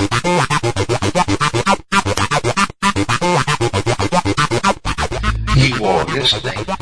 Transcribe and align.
You 0.00 0.06
are 5.84 6.04
listening 6.06 6.79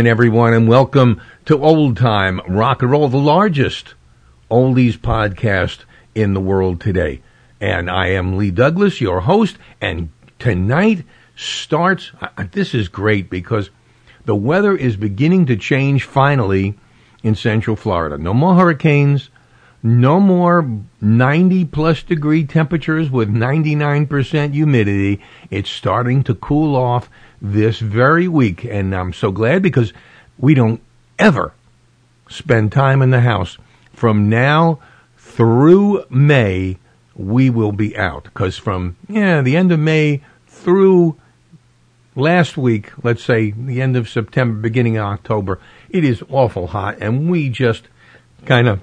evening, 0.00 0.10
everyone, 0.10 0.54
and 0.54 0.66
welcome 0.66 1.20
to 1.44 1.62
Old 1.62 1.94
Time 1.94 2.40
Rock 2.48 2.80
and 2.80 2.90
Roll, 2.90 3.10
the 3.10 3.18
largest 3.18 3.92
oldies 4.50 4.96
podcast 4.96 5.80
in 6.14 6.32
the 6.32 6.40
world 6.40 6.80
today. 6.80 7.20
And 7.60 7.90
I 7.90 8.06
am 8.06 8.38
Lee 8.38 8.50
Douglas, 8.50 9.02
your 9.02 9.20
host, 9.20 9.58
and 9.78 10.08
tonight 10.38 11.04
starts, 11.36 12.12
uh, 12.22 12.46
this 12.50 12.72
is 12.72 12.88
great 12.88 13.28
because 13.28 13.68
the 14.24 14.34
weather 14.34 14.74
is 14.74 14.96
beginning 14.96 15.44
to 15.46 15.56
change 15.56 16.04
finally 16.04 16.78
in 17.22 17.34
Central 17.34 17.76
Florida. 17.76 18.16
No 18.16 18.32
more 18.32 18.54
hurricanes, 18.54 19.28
no 19.82 20.20
more 20.20 20.68
90 21.00 21.64
plus 21.66 22.02
degree 22.02 22.44
temperatures 22.44 23.10
with 23.10 23.32
99% 23.32 24.52
humidity. 24.52 25.20
It's 25.50 25.70
starting 25.70 26.22
to 26.24 26.34
cool 26.34 26.76
off 26.76 27.08
this 27.40 27.78
very 27.78 28.28
week, 28.28 28.64
and 28.64 28.94
I'm 28.94 29.12
so 29.12 29.30
glad 29.30 29.62
because 29.62 29.92
we 30.38 30.54
don't 30.54 30.80
ever 31.18 31.54
spend 32.28 32.72
time 32.72 33.02
in 33.02 33.10
the 33.10 33.20
house. 33.20 33.58
From 33.92 34.28
now 34.28 34.80
through 35.16 36.04
May, 36.10 36.78
we 37.14 37.50
will 37.50 37.72
be 37.72 37.96
out 37.96 38.24
because 38.24 38.56
from 38.56 38.96
yeah 39.08 39.42
the 39.42 39.56
end 39.56 39.72
of 39.72 39.78
May 39.78 40.22
through 40.46 41.16
last 42.14 42.56
week, 42.56 42.92
let's 43.02 43.22
say 43.22 43.50
the 43.50 43.80
end 43.80 43.96
of 43.96 44.08
September, 44.08 44.60
beginning 44.60 44.96
of 44.96 45.04
October, 45.04 45.58
it 45.88 46.04
is 46.04 46.22
awful 46.30 46.68
hot, 46.68 46.98
and 47.00 47.30
we 47.30 47.48
just 47.48 47.88
kind 48.46 48.68
of 48.68 48.80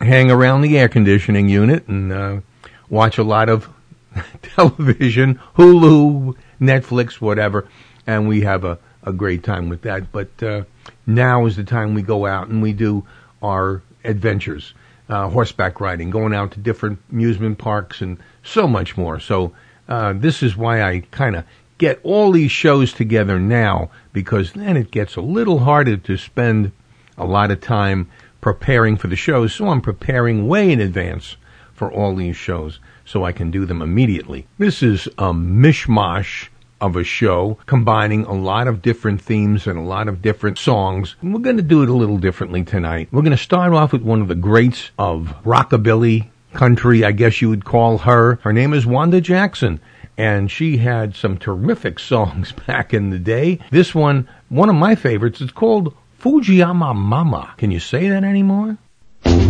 hang 0.00 0.30
around 0.30 0.62
the 0.62 0.78
air 0.78 0.88
conditioning 0.88 1.48
unit 1.48 1.86
and 1.88 2.12
uh, 2.12 2.40
watch 2.88 3.18
a 3.18 3.22
lot 3.22 3.48
of 3.48 3.68
television, 4.42 5.40
Hulu, 5.56 6.36
Netflix, 6.60 7.20
whatever, 7.20 7.68
and 8.06 8.28
we 8.28 8.42
have 8.42 8.64
a, 8.64 8.78
a 9.02 9.12
great 9.12 9.42
time 9.42 9.68
with 9.68 9.82
that. 9.82 10.10
But 10.12 10.42
uh, 10.42 10.64
now 11.06 11.46
is 11.46 11.56
the 11.56 11.64
time 11.64 11.94
we 11.94 12.02
go 12.02 12.26
out 12.26 12.48
and 12.48 12.62
we 12.62 12.72
do 12.72 13.06
our 13.42 13.82
adventures, 14.04 14.74
uh, 15.08 15.28
horseback 15.28 15.80
riding, 15.80 16.10
going 16.10 16.34
out 16.34 16.52
to 16.52 16.60
different 16.60 16.98
amusement 17.10 17.58
parks, 17.58 18.00
and 18.00 18.18
so 18.42 18.66
much 18.66 18.96
more. 18.96 19.20
So 19.20 19.52
uh, 19.88 20.14
this 20.14 20.42
is 20.42 20.56
why 20.56 20.82
I 20.82 21.00
kind 21.10 21.36
of 21.36 21.44
get 21.78 22.00
all 22.02 22.32
these 22.32 22.50
shows 22.50 22.92
together 22.92 23.38
now 23.38 23.90
because 24.12 24.52
then 24.52 24.76
it 24.76 24.90
gets 24.90 25.16
a 25.16 25.20
little 25.20 25.60
harder 25.60 25.96
to 25.96 26.16
spend 26.16 26.72
a 27.16 27.24
lot 27.24 27.50
of 27.50 27.60
time 27.60 28.10
preparing 28.40 28.96
for 28.96 29.08
the 29.08 29.16
shows. 29.16 29.54
So 29.54 29.68
I'm 29.68 29.80
preparing 29.80 30.48
way 30.48 30.70
in 30.70 30.80
advance 30.80 31.36
for 31.72 31.90
all 31.92 32.14
these 32.16 32.36
shows 32.36 32.80
so 33.04 33.24
I 33.24 33.32
can 33.32 33.50
do 33.50 33.64
them 33.64 33.80
immediately. 33.80 34.46
This 34.58 34.82
is 34.82 35.06
a 35.18 35.32
mishmash 35.32 36.48
of 36.80 36.96
a 36.96 37.04
show 37.04 37.58
combining 37.66 38.24
a 38.24 38.32
lot 38.32 38.68
of 38.68 38.82
different 38.82 39.20
themes 39.20 39.66
and 39.66 39.78
a 39.78 39.82
lot 39.82 40.08
of 40.08 40.22
different 40.22 40.58
songs. 40.58 41.16
And 41.20 41.32
we're 41.32 41.40
going 41.40 41.56
to 41.56 41.62
do 41.62 41.82
it 41.82 41.88
a 41.88 41.94
little 41.94 42.18
differently 42.18 42.64
tonight. 42.64 43.08
We're 43.10 43.22
going 43.22 43.30
to 43.30 43.36
start 43.36 43.72
off 43.72 43.92
with 43.92 44.02
one 44.02 44.20
of 44.20 44.28
the 44.28 44.34
greats 44.34 44.90
of 44.98 45.34
rockabilly 45.44 46.28
country, 46.52 47.04
I 47.04 47.12
guess 47.12 47.40
you 47.40 47.48
would 47.48 47.64
call 47.64 47.98
her. 47.98 48.38
Her 48.42 48.52
name 48.52 48.72
is 48.74 48.86
Wanda 48.86 49.20
Jackson. 49.20 49.80
And 50.16 50.50
she 50.50 50.78
had 50.78 51.14
some 51.14 51.38
terrific 51.38 51.98
songs 52.00 52.52
back 52.52 52.92
in 52.92 53.10
the 53.10 53.18
day. 53.18 53.60
This 53.70 53.94
one, 53.94 54.28
one 54.48 54.68
of 54.68 54.74
my 54.74 54.94
favorites, 54.94 55.40
it's 55.40 55.52
called 55.52 55.94
Fujiyama 56.20 56.94
Mama. 56.94 57.54
Can 57.56 57.70
you 57.70 57.80
say 57.80 58.08
that 58.08 58.24
anymore? 58.24 58.76
I've 59.24 59.44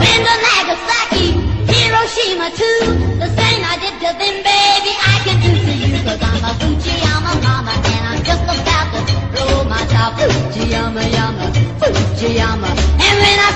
been 0.00 0.22
to 0.28 0.36
Nagasaki, 0.46 1.28
Hiroshima 1.68 2.48
too. 2.56 2.80
The 3.20 3.28
same 3.36 3.62
I 3.64 3.76
did 3.82 3.94
to 4.00 4.10
them, 4.20 4.36
baby, 4.42 4.92
I 5.12 5.16
can 5.24 5.36
do 5.44 5.52
to 5.52 5.74
you. 5.82 5.92
I'm 6.02 6.44
a 6.44 6.52
Fujiyama 6.60 7.32
mama 7.42 7.72
and 7.72 8.02
I'm 8.08 8.20
just 8.24 8.42
about 8.44 8.88
to 8.94 9.64
my 9.68 9.84
top. 9.86 10.12
Fujiyama, 10.18 11.04
yama, 11.12 11.46
Fujiyama. 11.80 12.70
And 13.06 13.16
when 13.20 13.38
I 13.38 13.52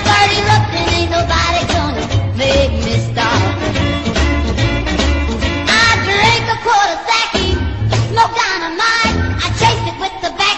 ain't 0.97 1.11
nobody 1.11 1.61
gonna 1.73 2.05
make 2.37 2.71
me 2.85 3.11
stop. 3.11 3.46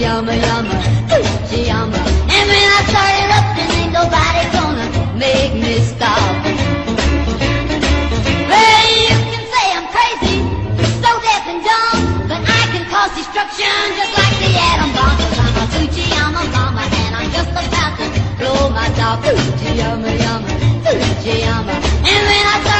yama 0.00 0.34
yama, 0.34 0.76
Fujiyama. 1.08 1.98
And 2.36 2.44
when 2.50 2.66
I 2.76 2.80
start 2.88 3.14
it 3.22 3.30
up, 3.36 3.46
erupting, 3.50 3.70
ain't 3.80 3.92
nobody 3.92 4.42
gonna 4.56 4.86
make 5.24 5.54
me 5.54 5.74
stop. 5.92 6.20
Well, 8.50 8.84
you 9.04 9.16
can 9.30 9.44
say 9.52 9.64
I'm 9.76 9.86
crazy, 9.94 10.36
so 11.04 11.10
deaf 11.26 11.44
and 11.52 11.60
dumb, 11.68 12.00
but 12.28 12.40
I 12.40 12.62
can 12.72 12.84
cause 12.88 13.12
destruction 13.14 13.76
just 13.98 14.12
like 14.16 14.36
the 14.42 14.50
atom 14.70 14.90
bomb. 14.96 15.16
Cause 15.20 15.38
I'm 15.44 15.56
a 15.60 15.64
Gucci 15.72 16.04
yama 16.16 16.42
mama, 16.56 16.82
and 17.04 17.12
I'm 17.18 17.30
just 17.36 17.50
about 17.50 17.92
to 18.00 18.06
blow 18.38 18.70
my 18.70 18.88
top. 18.96 19.20
Fujiyama 19.24 20.10
yama, 20.24 20.48
Gucci 20.84 21.34
yama. 21.44 21.74
And 22.10 22.22
when 22.28 22.44
I 22.54 22.56
start 22.64 22.79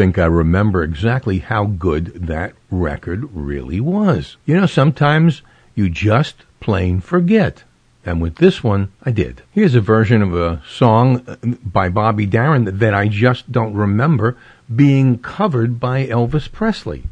think 0.00 0.16
I 0.16 0.24
remember 0.24 0.82
exactly 0.82 1.40
how 1.40 1.66
good 1.66 2.06
that 2.26 2.54
record 2.70 3.28
really 3.34 3.80
was. 3.80 4.38
You 4.46 4.58
know, 4.58 4.64
sometimes 4.64 5.42
you 5.74 5.90
just 5.90 6.36
plain 6.58 7.00
forget. 7.00 7.64
And 8.06 8.18
with 8.18 8.36
this 8.36 8.64
one, 8.64 8.92
I 9.02 9.10
did. 9.10 9.42
Here's 9.50 9.74
a 9.74 9.80
version 9.82 10.22
of 10.22 10.34
a 10.34 10.62
song 10.66 11.22
uh, 11.28 11.36
by 11.62 11.90
Bobby 11.90 12.24
Darin 12.24 12.78
that 12.78 12.94
I 12.94 13.08
just 13.08 13.52
don't 13.52 13.74
remember 13.74 14.38
being 14.74 15.18
covered 15.18 15.78
by 15.78 16.06
Elvis 16.06 16.50
Presley. 16.50 17.02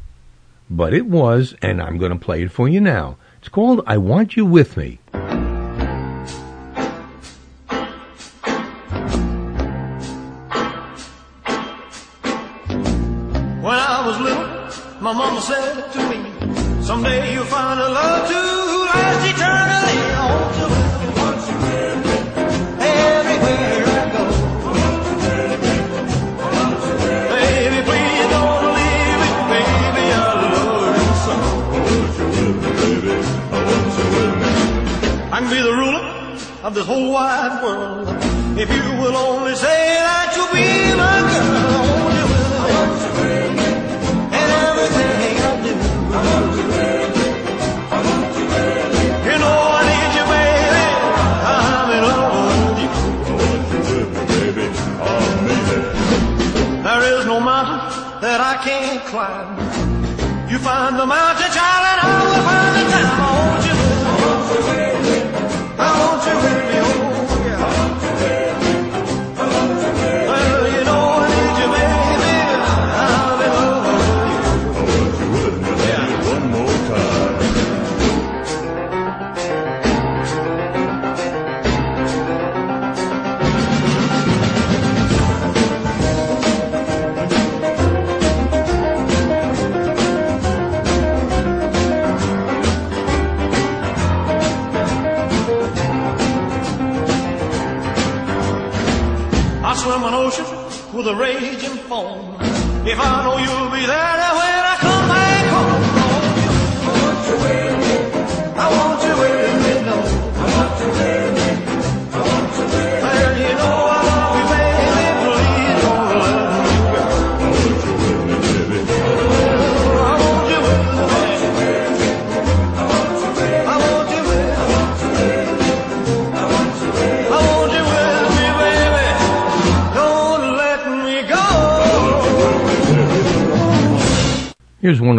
But 0.70 0.94
it 0.94 1.04
was, 1.04 1.54
and 1.60 1.82
I'm 1.82 1.98
going 1.98 2.12
to 2.12 2.18
play 2.18 2.40
it 2.40 2.50
for 2.50 2.70
you 2.70 2.80
now. 2.80 3.18
It's 3.38 3.50
called 3.50 3.82
I 3.86 3.98
Want 3.98 4.34
You 4.34 4.46
With 4.46 4.78
Me. 4.78 4.98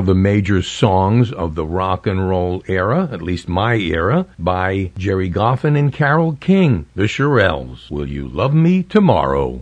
the 0.09 0.15
major 0.15 0.59
songs 0.59 1.31
of 1.31 1.53
the 1.53 1.63
rock 1.63 2.07
and 2.07 2.27
roll 2.27 2.63
era, 2.67 3.07
at 3.11 3.21
least 3.21 3.47
my 3.47 3.75
era, 3.75 4.25
by 4.39 4.89
Gerry 4.97 5.29
Goffin 5.29 5.77
and 5.77 5.93
Carole 5.93 6.35
King, 6.39 6.87
the 6.95 7.03
Shirelles. 7.03 7.91
Will 7.91 8.09
you 8.09 8.27
love 8.27 8.55
me 8.55 8.81
tomorrow? 8.81 9.61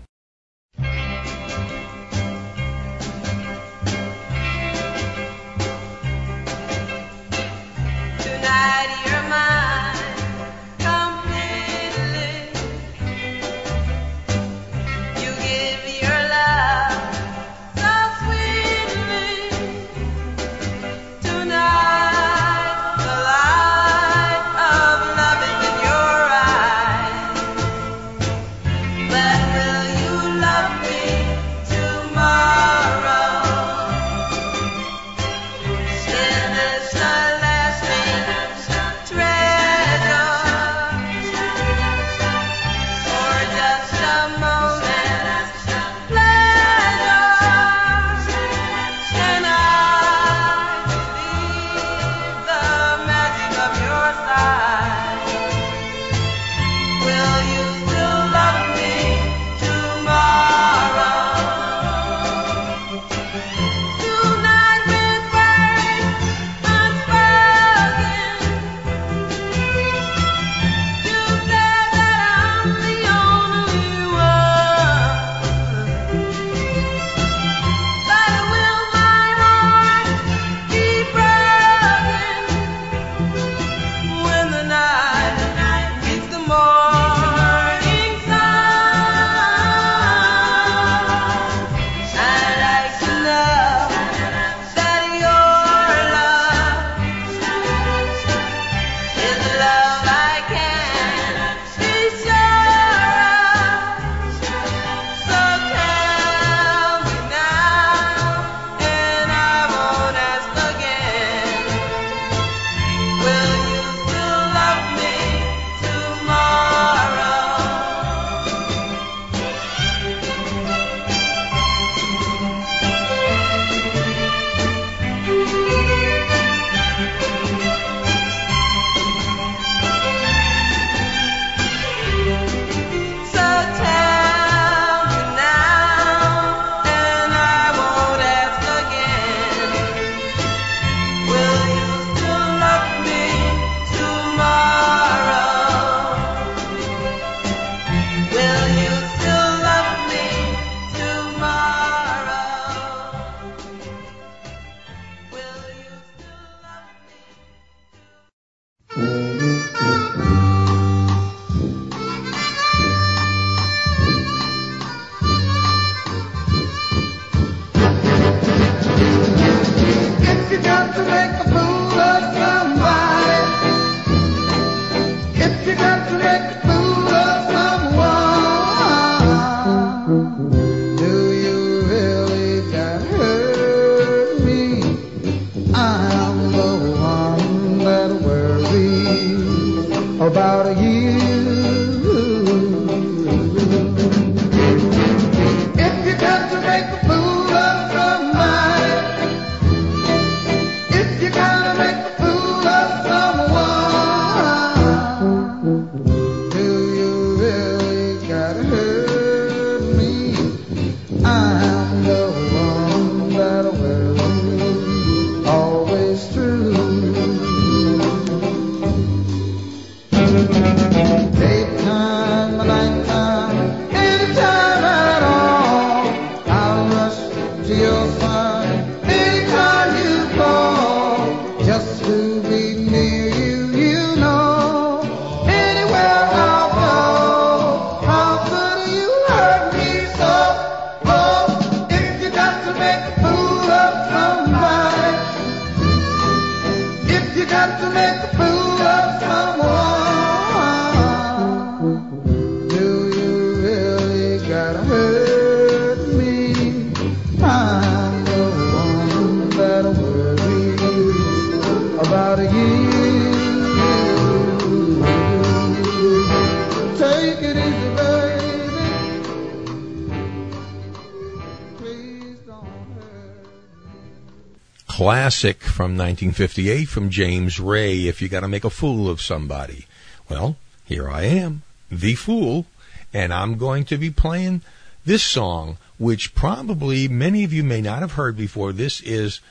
classic 275.28 275.62
from 275.62 275.98
1958 275.98 276.86
from 276.88 277.10
James 277.10 277.60
Ray, 277.60 278.08
If 278.08 278.22
You 278.22 278.30
Gotta 278.30 278.48
Make 278.48 278.64
a 278.64 278.70
Fool 278.70 279.10
of 279.10 279.20
Somebody. 279.20 279.86
Well, 280.30 280.56
here 280.86 281.10
I 281.10 281.24
am, 281.24 281.64
the 281.92 282.16
fool, 282.16 282.66
and 283.14 283.34
I'm 283.34 283.58
going 283.58 283.84
to 283.88 283.98
be 283.98 284.10
playing 284.10 284.62
this 285.06 285.24
song, 285.24 285.80
which 285.98 286.34
probably 286.34 287.10
many 287.10 287.44
of 287.44 287.52
you 287.52 287.62
may 287.62 287.82
not 287.82 288.00
have 288.00 288.14
heard 288.14 288.38
before. 288.38 288.72
This 288.72 289.02
is 289.02 289.42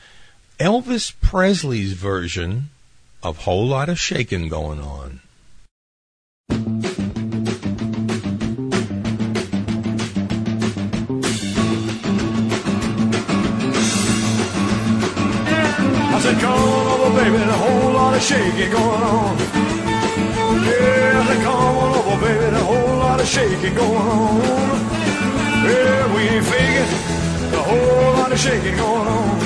Elvis 0.59 1.13
Presley's 1.21 1.93
version 1.93 2.71
of 3.23 3.41
Whole 3.41 3.67
Lot 3.67 3.91
of 3.91 4.01
Shakin' 4.01 4.49
Going 4.49 4.81
On. 4.81 5.21
I 16.37 16.41
come 16.41 16.53
on 16.53 16.87
over, 17.01 17.11
baby, 17.17 17.37
a 17.37 17.53
whole 17.53 17.93
lot 17.93 18.15
of 18.15 18.21
shaking 18.21 18.71
going 18.71 19.03
on. 19.03 19.39
Yeah, 20.69 21.43
come 21.43 21.77
on 21.81 21.97
over, 21.97 22.17
baby, 22.21 22.55
a 22.55 22.59
whole 22.61 22.97
lot 22.99 23.21
of 23.21 23.27
shaking 23.27 23.75
going 23.75 23.97
on. 23.97 24.41
Yeah, 25.65 26.15
we 26.15 26.21
ain't 26.29 26.45
faking, 26.45 26.91
a 27.57 27.63
whole 27.63 28.13
lot 28.21 28.33
of 28.33 28.39
shaking 28.39 28.77
going 28.77 29.09
on. 29.09 29.41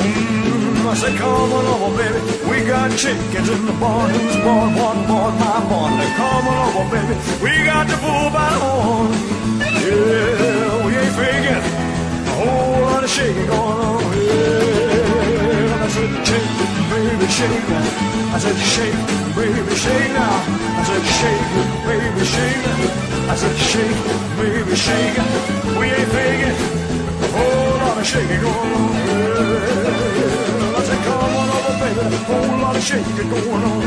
Mm, 0.00 0.86
I 0.88 0.94
said, 0.94 1.18
come 1.18 1.52
on 1.52 1.66
over, 1.66 1.92
baby, 2.00 2.18
we 2.48 2.64
got 2.66 2.96
chickens 2.96 3.50
in 3.50 3.66
the 3.66 3.72
barn. 3.74 4.08
Who's 4.10 4.36
born, 4.36 4.74
one 4.74 5.06
born, 5.06 5.34
my 5.36 5.60
born. 5.68 5.92
Now 6.00 6.16
come 6.16 6.48
on 6.48 6.76
over, 6.80 6.96
baby, 6.96 7.14
we 7.44 7.52
got 7.66 7.86
the 7.88 7.96
bull 8.00 8.30
by 8.32 8.48
the 8.56 8.60
horn. 8.64 9.12
Yeah, 9.84 10.80
we 10.80 10.96
ain't 10.96 11.14
faking, 11.20 11.64
a 12.24 12.34
whole 12.40 12.80
lot 12.88 13.04
of 13.04 13.10
shaking 13.10 13.46
going 13.46 13.78
on. 13.84 14.00
Yeah, 14.16 14.85
baby, 17.06 17.26
shake 17.30 17.68
now. 17.68 18.34
I 18.34 18.38
said, 18.38 18.58
shake, 18.74 18.98
baby, 19.36 19.74
shake 19.82 20.10
now. 20.12 20.36
I 20.78 20.82
said, 20.88 21.04
shake, 21.18 21.46
baby, 21.86 22.24
shake. 22.34 22.64
I 23.30 23.34
said, 23.40 23.56
shake, 23.70 23.98
baby, 24.38 24.74
shake. 24.84 25.18
We 25.78 25.86
ain't 25.98 26.10
faking. 26.14 26.56
Whole 27.34 27.76
lot 27.82 27.98
of 27.98 28.06
shaking 28.06 28.40
going 28.44 28.72
on. 28.78 28.90
I 30.78 30.82
said, 30.86 31.00
come 31.06 31.34
on 31.40 31.48
over, 31.56 31.74
baby. 31.82 32.00
A 32.14 32.18
whole 32.28 32.58
lot 32.64 32.76
of 32.76 32.82
shaking 32.82 33.28
going 33.30 33.62
on. 33.70 33.82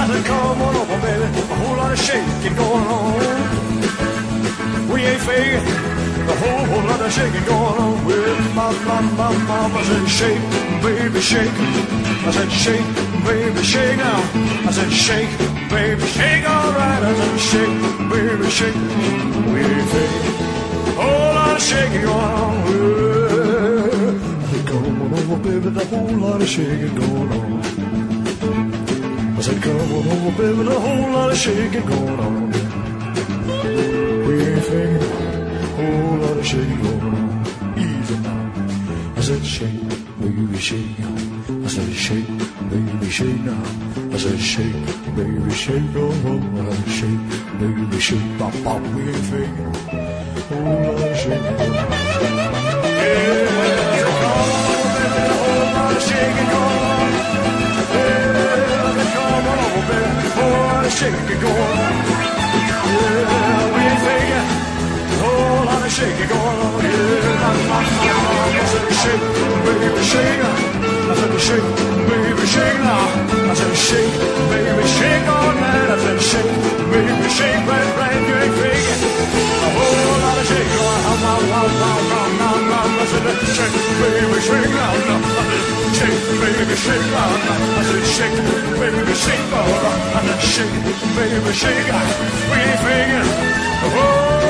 I 0.00 0.04
said, 0.10 0.24
come 0.26 0.62
on 0.66 0.76
over, 0.80 0.98
baby. 1.06 1.26
A 1.38 1.56
whole 1.60 1.76
lot 1.76 1.92
of 1.92 1.98
shaking 1.98 2.56
going 2.56 2.86
on. 2.86 3.87
We 4.88 5.02
ain't 5.04 5.20
faking. 5.20 5.64
The 6.28 6.34
whole, 6.42 6.64
whole 6.66 6.86
lot 6.88 7.00
of 7.00 7.12
shaking 7.12 7.44
going 7.44 7.76
on 7.84 8.04
with 8.04 8.54
my, 8.54 8.72
my, 8.84 9.00
my, 9.16 9.36
mama 9.48 9.84
said 9.84 10.08
shake, 10.08 10.42
baby, 10.82 11.20
shake. 11.20 11.52
I 12.26 12.30
said 12.30 12.50
shake, 12.50 12.86
baby, 13.24 13.62
shake 13.62 13.96
now. 13.96 14.20
I 14.68 14.70
said 14.70 14.92
shake, 14.92 15.30
baby, 15.70 16.04
shake, 16.06 16.48
all 16.48 16.72
right. 16.72 17.02
I 17.02 17.14
said 17.14 17.38
shake, 17.48 17.76
baby, 18.10 18.50
shake. 18.50 18.74
We 19.52 19.60
ain't. 19.60 19.88
A 20.98 21.00
whole 21.00 21.34
lot 21.34 21.56
of 21.56 21.62
shaking 21.62 22.02
going 22.02 22.14
on. 22.44 22.64
with- 22.64 24.22
I 24.42 24.46
said 24.50 24.66
come 24.66 25.02
on 25.02 25.14
over, 25.14 25.36
baby, 25.36 25.68
the 25.70 25.84
whole 25.86 26.16
lot 26.18 26.42
of 26.42 26.48
shaking 26.48 26.94
going 26.94 27.32
on. 27.38 27.62
I 29.36 29.40
said 29.40 29.62
come 29.62 29.92
on 29.96 30.08
over, 30.12 30.42
baby, 30.42 30.62
the 30.64 30.80
whole 30.80 31.12
lot 31.12 31.30
of 31.30 31.38
shaking 31.38 31.86
going 31.86 32.20
on. 32.20 32.97
Faking 34.28 35.00
whole 35.74 36.18
lot 36.18 36.36
of 36.36 36.44
shake 36.44 36.82
going 36.82 37.00
on. 37.00 37.78
Easy 37.78 38.16
now. 38.18 38.52
I 39.16 39.20
said 39.22 39.42
shake, 39.42 39.80
baby, 40.20 40.58
shake 40.58 40.98
now. 40.98 41.16
I 41.64 41.66
said 41.66 41.90
shake, 41.94 42.28
baby, 42.68 43.08
shake 43.08 43.40
now. 43.40 43.62
I 44.12 44.18
said 44.18 44.38
shake, 44.38 44.74
baby, 45.16 45.50
shake, 45.54 45.82
oh, 45.96 46.12
oh, 46.28 46.40
I 46.60 46.72
said 46.74 46.90
shake, 46.98 47.24
baby, 47.58 47.98
shake, 47.98 48.38
bop, 48.38 48.52
bop, 48.64 48.82
we 48.94 49.08
ain't 49.08 49.24
faking. 49.32 49.72
Whole 50.48 50.82
lot 50.82 51.08
of 51.08 51.16
shake 51.16 51.40
going 51.40 51.72
on. 51.72 51.88
Yeah, 53.00 53.48
whole 55.40 55.72
lot 55.72 55.96
of 55.96 56.02
shaking 56.04 56.48
going 56.52 56.84
on. 56.92 57.12
Yeah, 57.96 59.08
come 59.14 59.48
on 59.48 59.72
baby, 59.88 60.28
whole 60.36 60.60
lot 60.68 60.84
of 60.84 60.92
shaking 60.92 61.40
going 61.40 61.78
on. 61.80 62.28
Yeah, 62.88 63.47
ain't. 64.10 64.48
Whole 65.22 65.64
lot 65.66 65.84
of 65.86 65.92
shaking 65.92 66.28
going 66.28 66.60
on 66.66 66.80
here. 66.80 67.22
Shake, 69.00 69.24
baby, 69.64 70.02
shake. 70.04 70.77
I 71.08 71.14
said 71.16 71.40
shake, 71.40 71.68
baby, 72.04 72.44
shake 72.44 72.80
now. 72.84 73.00
I 73.48 73.54
said 73.56 73.72
shake, 73.72 74.12
baby, 74.52 74.84
shake 74.84 75.24
all 75.24 75.52
night. 75.56 75.88
I 75.88 75.96
said 76.04 76.20
shake, 76.20 76.52
baby, 76.92 77.28
shake 77.32 77.64
right, 77.64 77.90
right. 77.96 78.20
You 78.28 78.34
ain't 78.36 78.54
faking. 78.60 79.00
A 79.64 79.68
whole 79.72 80.20
lot 80.20 80.36
of 80.36 80.44
shaking 80.44 80.68
going 80.76 81.04
on. 81.08 81.16
Now, 81.24 81.40
now, 81.48 81.64
now, 81.80 81.96
now, 82.12 82.28
now, 82.40 82.56
now. 82.68 83.00
I 83.00 83.04
said 83.08 83.24
shake, 83.56 83.76
baby, 84.04 84.38
shake 84.44 84.68
now. 84.68 84.92
I 84.92 85.44
said 85.48 85.96
shake, 85.96 86.18
baby, 86.44 86.76
shake 86.76 87.06
now. 87.08 87.30
I 87.48 87.82
said 87.88 88.04
shake, 88.04 88.38
baby, 88.76 89.14
shake 89.16 89.48
all 89.56 89.64
right. 89.64 90.12
I 90.12 90.20
said 90.28 90.42
shake, 90.44 90.76
baby, 91.16 91.52
shake. 91.56 91.88
We 92.52 92.56
ain't 92.68 92.80
faking. 92.84 93.28
Oh. 93.96 94.47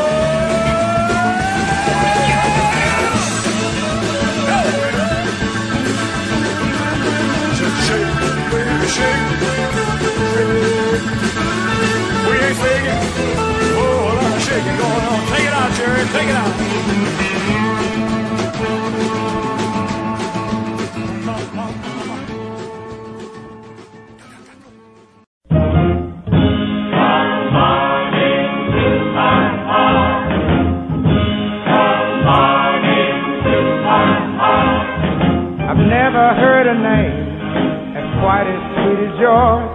Yours. 39.18 39.66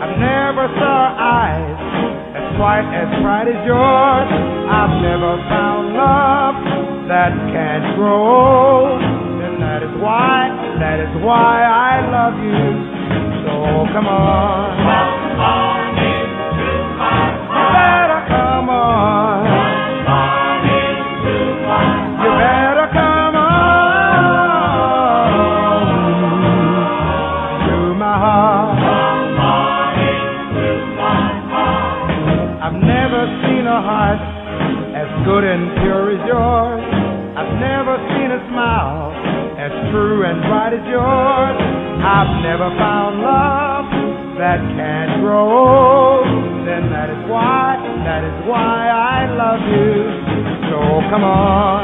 I've 0.00 0.16
never 0.16 0.64
saw 0.80 0.98
eyes 1.20 1.76
that's 2.32 2.56
quite 2.56 2.88
as 2.88 3.08
bright 3.20 3.48
as 3.48 3.60
yours. 3.68 4.28
I've 4.72 4.96
never 5.04 5.36
found 5.52 5.92
love 5.92 6.56
that 7.08 7.32
can 7.52 7.94
grow. 7.96 8.96
And 9.44 9.60
that 9.60 9.82
is 9.84 9.94
why, 10.00 10.48
that 10.80 10.98
is 11.00 11.12
why 11.20 11.60
I 11.60 12.00
love 12.08 12.36
you. 12.40 12.64
So 13.44 13.92
come 13.92 14.08
on. 14.08 15.09
And 40.30 40.42
bright 40.46 40.72
as 40.72 40.86
yours. 40.86 41.58
I've 42.06 42.32
never 42.46 42.70
found 42.78 43.18
love 43.18 43.86
that 44.38 44.62
can 44.78 45.20
grow. 45.20 46.22
Then 46.64 46.86
that 46.94 47.10
is 47.10 47.22
why, 47.28 47.74
that 48.06 48.22
is 48.22 48.36
why 48.46 48.86
I 48.94 49.26
love 49.34 49.62
you. 49.74 49.90
So 50.70 50.78
come 51.10 51.24
on. 51.26 51.79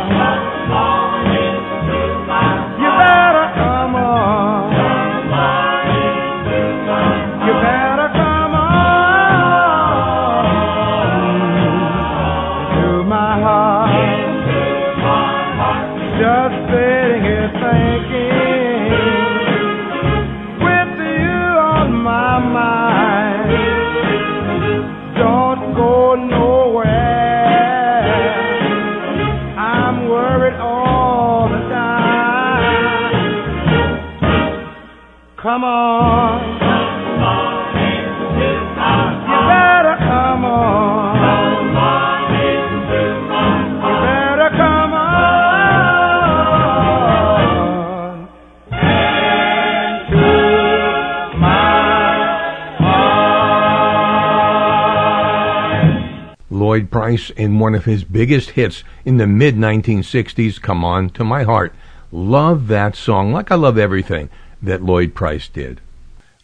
Lloyd 57.06 57.18
Price 57.18 57.30
in 57.30 57.60
one 57.60 57.76
of 57.76 57.84
his 57.84 58.02
biggest 58.02 58.50
hits 58.50 58.82
in 59.04 59.16
the 59.18 59.28
mid 59.28 59.54
1960s, 59.54 60.60
Come 60.60 60.84
Into 60.84 61.22
My 61.22 61.44
Heart. 61.44 61.72
Love 62.10 62.66
that 62.66 62.96
song, 62.96 63.32
like 63.32 63.52
I 63.52 63.54
love 63.54 63.78
everything 63.78 64.28
that 64.60 64.82
Lloyd 64.82 65.14
Price 65.14 65.46
did. 65.46 65.80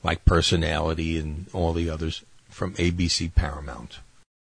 Like 0.04 0.24
Personality 0.24 1.18
and 1.18 1.46
all 1.52 1.72
the 1.72 1.90
others 1.90 2.22
from 2.48 2.74
ABC 2.74 3.34
Paramount. 3.34 3.98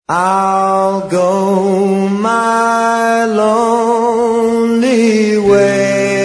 I'll 0.06 1.08
go 1.08 2.08
my 2.08 3.24
lonely 3.24 4.58
way. 5.38 6.21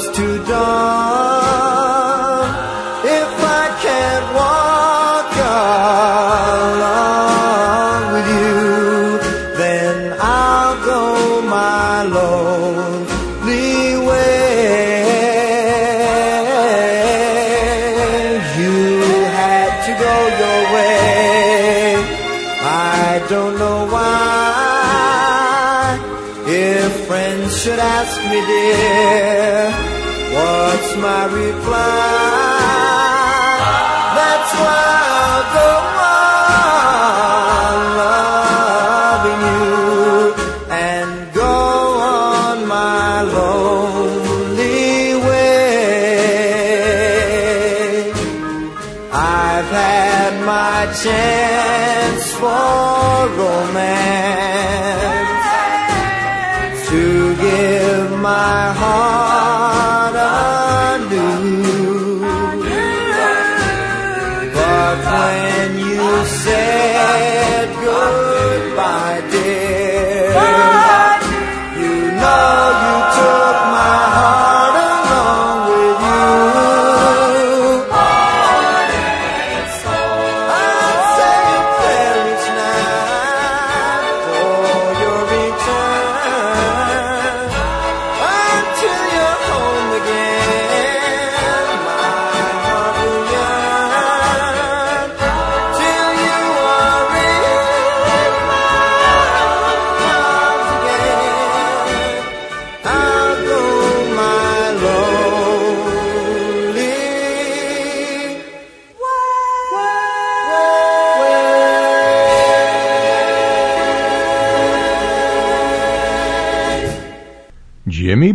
To 0.00 0.38
dawn. 0.46 1.72
If 3.04 3.44
I 3.60 3.66
can't 3.84 4.26
walk 4.40 5.32
along 6.80 8.12
with 8.14 8.26
you, 8.38 8.56
then 9.58 9.96
I'll 10.18 10.76
go 10.86 11.02
my 11.42 12.04
lonely 12.04 13.96
way. 14.08 14.72
You 18.56 18.76
had 19.36 19.72
to 19.86 19.92
go 20.04 20.16
your 20.40 20.60
way. 20.74 22.00
I 22.64 23.20
don't 23.28 23.54
know 23.58 23.80
why. 23.92 24.22
If 26.44 26.92
friends 27.06 27.50
should 27.62 27.78
ask 27.78 28.16
me, 28.30 28.40
dear, 28.50 29.41
chance 50.94 52.34
for 52.36 53.28
romance 53.38 54.21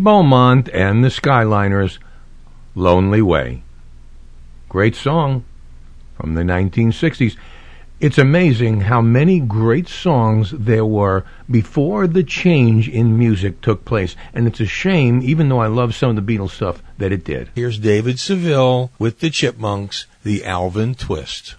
Beaumont 0.07 0.69
and 0.69 1.03
the 1.03 1.09
Skyliners, 1.09 1.97
Lonely 2.75 3.21
Way. 3.21 3.61
Great 4.69 4.95
song 4.95 5.43
from 6.15 6.33
the 6.33 6.43
1960s. 6.43 7.35
It's 7.99 8.17
amazing 8.17 8.79
how 8.79 9.01
many 9.01 9.41
great 9.41 9.89
songs 9.89 10.51
there 10.51 10.85
were 10.85 11.25
before 11.51 12.07
the 12.07 12.23
change 12.23 12.87
in 12.87 13.19
music 13.19 13.59
took 13.59 13.83
place. 13.83 14.15
And 14.33 14.47
it's 14.47 14.61
a 14.61 14.65
shame, 14.65 15.19
even 15.21 15.49
though 15.49 15.59
I 15.59 15.67
love 15.67 15.93
some 15.93 16.17
of 16.17 16.25
the 16.25 16.37
Beatles 16.37 16.51
stuff, 16.51 16.81
that 16.99 17.11
it 17.11 17.25
did. 17.25 17.49
Here's 17.53 17.77
David 17.77 18.17
Seville 18.17 18.91
with 18.97 19.19
the 19.19 19.29
Chipmunks, 19.29 20.05
the 20.23 20.45
Alvin 20.45 20.95
Twist. 20.95 21.55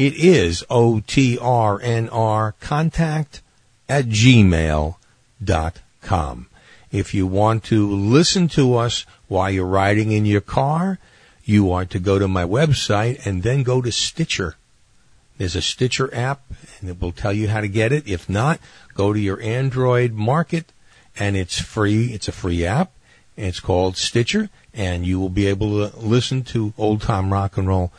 it 0.00 0.14
is 0.14 0.64
OTRNR 0.70 2.54
contact 2.58 3.42
at 3.86 4.06
gmail.com. 4.06 4.96
If 6.90 7.12
you 7.12 7.26
want 7.26 7.64
to 7.64 7.86
listen 7.86 8.48
to 8.48 8.76
us 8.76 9.04
while 9.28 9.50
you're 9.50 9.66
riding 9.66 10.10
in 10.10 10.24
your 10.24 10.40
car, 10.40 10.98
you 11.44 11.70
are 11.70 11.84
to 11.84 11.98
go 11.98 12.18
to 12.18 12.26
my 12.26 12.44
website 12.44 13.26
and 13.26 13.42
then 13.42 13.62
go 13.62 13.82
to 13.82 13.92
Stitcher. 13.92 14.56
There's 15.36 15.54
a 15.54 15.60
Stitcher 15.60 16.08
app 16.14 16.40
and 16.80 16.88
it 16.88 16.98
will 16.98 17.12
tell 17.12 17.34
you 17.34 17.48
how 17.48 17.60
to 17.60 17.68
get 17.68 17.92
it. 17.92 18.08
If 18.08 18.26
not, 18.26 18.58
go 18.94 19.12
to 19.12 19.20
your 19.20 19.42
Android 19.42 20.12
market 20.14 20.72
and 21.18 21.36
it's 21.36 21.60
free. 21.60 22.14
It's 22.14 22.26
a 22.26 22.32
free 22.32 22.64
app. 22.64 22.90
It's 23.36 23.60
called 23.60 23.98
Stitcher 23.98 24.48
and 24.72 25.04
you 25.04 25.20
will 25.20 25.28
be 25.28 25.46
able 25.46 25.90
to 25.90 25.98
listen 25.98 26.42
to 26.44 26.72
old 26.78 27.02
time 27.02 27.30
rock 27.30 27.58
and 27.58 27.68
roll 27.68 27.92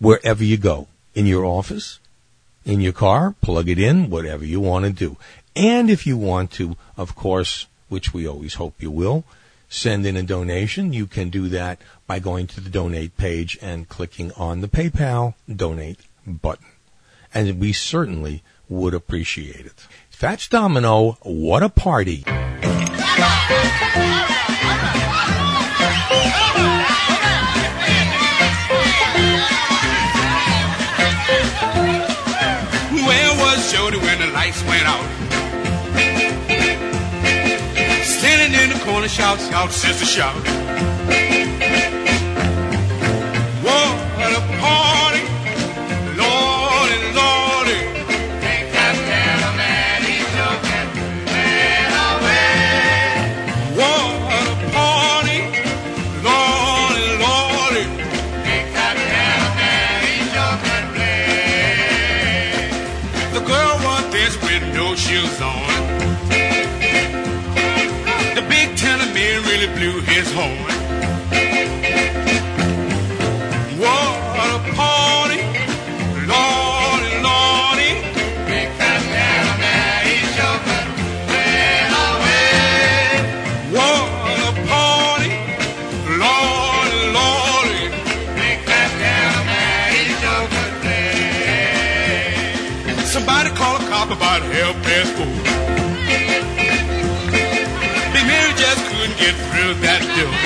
wherever 0.00 0.42
you 0.42 0.56
go. 0.56 0.88
In 1.14 1.26
your 1.26 1.44
office, 1.44 1.98
in 2.64 2.80
your 2.80 2.92
car, 2.92 3.34
plug 3.40 3.68
it 3.68 3.78
in, 3.78 4.10
whatever 4.10 4.44
you 4.44 4.60
want 4.60 4.84
to 4.84 4.92
do. 4.92 5.16
And 5.54 5.90
if 5.90 6.06
you 6.06 6.16
want 6.16 6.50
to, 6.52 6.76
of 6.96 7.14
course, 7.14 7.66
which 7.88 8.14
we 8.14 8.26
always 8.26 8.54
hope 8.54 8.80
you 8.80 8.90
will, 8.90 9.24
send 9.68 10.06
in 10.06 10.16
a 10.16 10.22
donation, 10.22 10.92
you 10.92 11.06
can 11.06 11.30
do 11.30 11.48
that 11.48 11.80
by 12.06 12.18
going 12.18 12.46
to 12.46 12.60
the 12.60 12.70
donate 12.70 13.16
page 13.16 13.58
and 13.60 13.88
clicking 13.88 14.32
on 14.32 14.60
the 14.60 14.68
PayPal 14.68 15.34
donate 15.54 16.00
button. 16.26 16.66
And 17.34 17.58
we 17.58 17.72
certainly 17.72 18.42
would 18.68 18.94
appreciate 18.94 19.66
it. 19.66 19.86
Fats 20.10 20.48
Domino, 20.48 21.18
what 21.22 21.62
a 21.62 21.68
party. 21.68 22.24
out? 34.86 35.04
Standing 38.04 38.60
in 38.60 38.68
the 38.70 38.84
corner, 38.84 39.08
shout, 39.08 39.38
shout, 39.40 39.72
sister, 39.72 40.06
shout. 40.06 40.34
What 43.62 44.32
a 44.32 44.60
party! 44.60 44.71
Blew 70.34 70.61
that 99.80 100.02
door. 100.16 100.41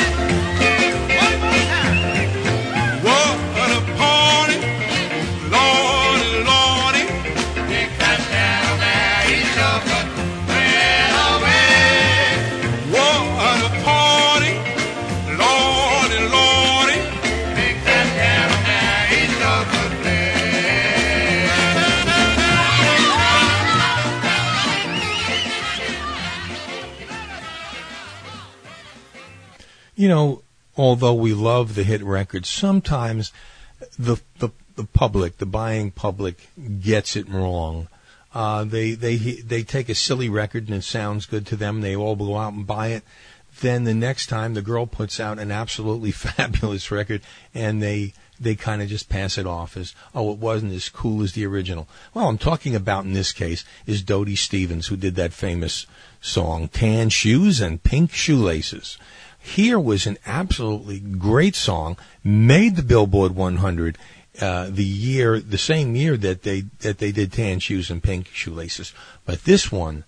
You 29.96 30.08
know, 30.08 30.42
although 30.76 31.14
we 31.14 31.32
love 31.32 31.74
the 31.74 31.82
hit 31.82 32.02
records, 32.02 32.48
sometimes 32.48 33.32
the 33.98 34.20
the 34.38 34.50
the 34.76 34.84
public, 34.84 35.38
the 35.38 35.46
buying 35.46 35.90
public, 35.90 36.48
gets 36.80 37.16
it 37.16 37.28
wrong. 37.28 37.88
Uh, 38.34 38.64
they 38.64 38.92
they 38.92 39.16
they 39.16 39.62
take 39.62 39.88
a 39.88 39.94
silly 39.94 40.28
record 40.28 40.68
and 40.68 40.76
it 40.76 40.84
sounds 40.84 41.24
good 41.24 41.46
to 41.46 41.56
them. 41.56 41.80
They 41.80 41.96
all 41.96 42.16
go 42.16 42.36
out 42.36 42.52
and 42.52 42.66
buy 42.66 42.88
it. 42.88 43.02
Then 43.60 43.84
the 43.84 43.94
next 43.94 44.26
time 44.26 44.52
the 44.52 44.60
girl 44.60 44.86
puts 44.86 45.18
out 45.18 45.38
an 45.38 45.50
absolutely 45.50 46.10
fabulous 46.26 46.90
record, 46.90 47.22
and 47.54 47.82
they 47.82 48.12
they 48.38 48.54
kind 48.54 48.82
of 48.82 48.88
just 48.88 49.08
pass 49.08 49.38
it 49.38 49.46
off 49.46 49.78
as 49.78 49.94
oh 50.14 50.30
it 50.30 50.38
wasn't 50.38 50.74
as 50.74 50.90
cool 50.90 51.22
as 51.22 51.32
the 51.32 51.46
original. 51.46 51.88
Well, 52.12 52.28
I'm 52.28 52.36
talking 52.36 52.74
about 52.74 53.06
in 53.06 53.14
this 53.14 53.32
case 53.32 53.64
is 53.86 54.02
Dodie 54.02 54.36
Stevens 54.36 54.88
who 54.88 54.96
did 54.96 55.14
that 55.14 55.32
famous 55.32 55.86
song 56.20 56.68
"Tan 56.68 57.08
Shoes 57.08 57.62
and 57.62 57.82
Pink 57.82 58.12
Shoelaces." 58.12 58.98
Here 59.46 59.78
was 59.78 60.06
an 60.06 60.18
absolutely 60.26 60.98
great 60.98 61.54
song, 61.54 61.96
made 62.24 62.74
the 62.74 62.82
Billboard 62.82 63.36
100 63.36 63.96
uh, 64.40 64.68
the 64.68 64.84
year, 64.84 65.38
the 65.38 65.56
same 65.56 65.94
year 65.94 66.16
that 66.16 66.42
they 66.42 66.62
that 66.80 66.98
they 66.98 67.12
did 67.12 67.32
Tan 67.32 67.60
Shoes 67.60 67.88
and 67.88 68.02
Pink 68.02 68.28
Shoelaces. 68.32 68.92
But 69.24 69.44
this 69.44 69.70
one 69.70 70.04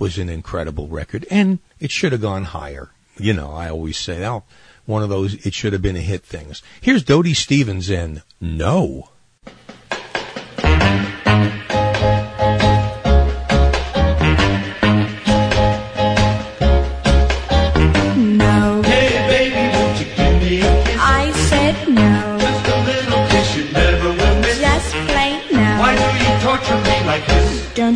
was 0.00 0.18
an 0.18 0.28
incredible 0.28 0.88
record, 0.88 1.24
and 1.30 1.60
it 1.78 1.92
should 1.92 2.10
have 2.10 2.20
gone 2.20 2.42
higher. 2.42 2.90
You 3.16 3.32
know, 3.32 3.52
I 3.52 3.70
always 3.70 3.98
say, 3.98 4.26
oh, 4.26 4.42
one 4.84 5.04
of 5.04 5.08
those 5.08 5.34
it 5.46 5.54
should 5.54 5.72
have 5.72 5.80
been 5.80 5.96
a 5.96 6.00
hit 6.00 6.24
things. 6.24 6.60
Here's 6.80 7.04
Dodie 7.04 7.34
Stevens 7.34 7.88
in 7.88 8.22
No. 8.40 9.10
No. 10.64 11.18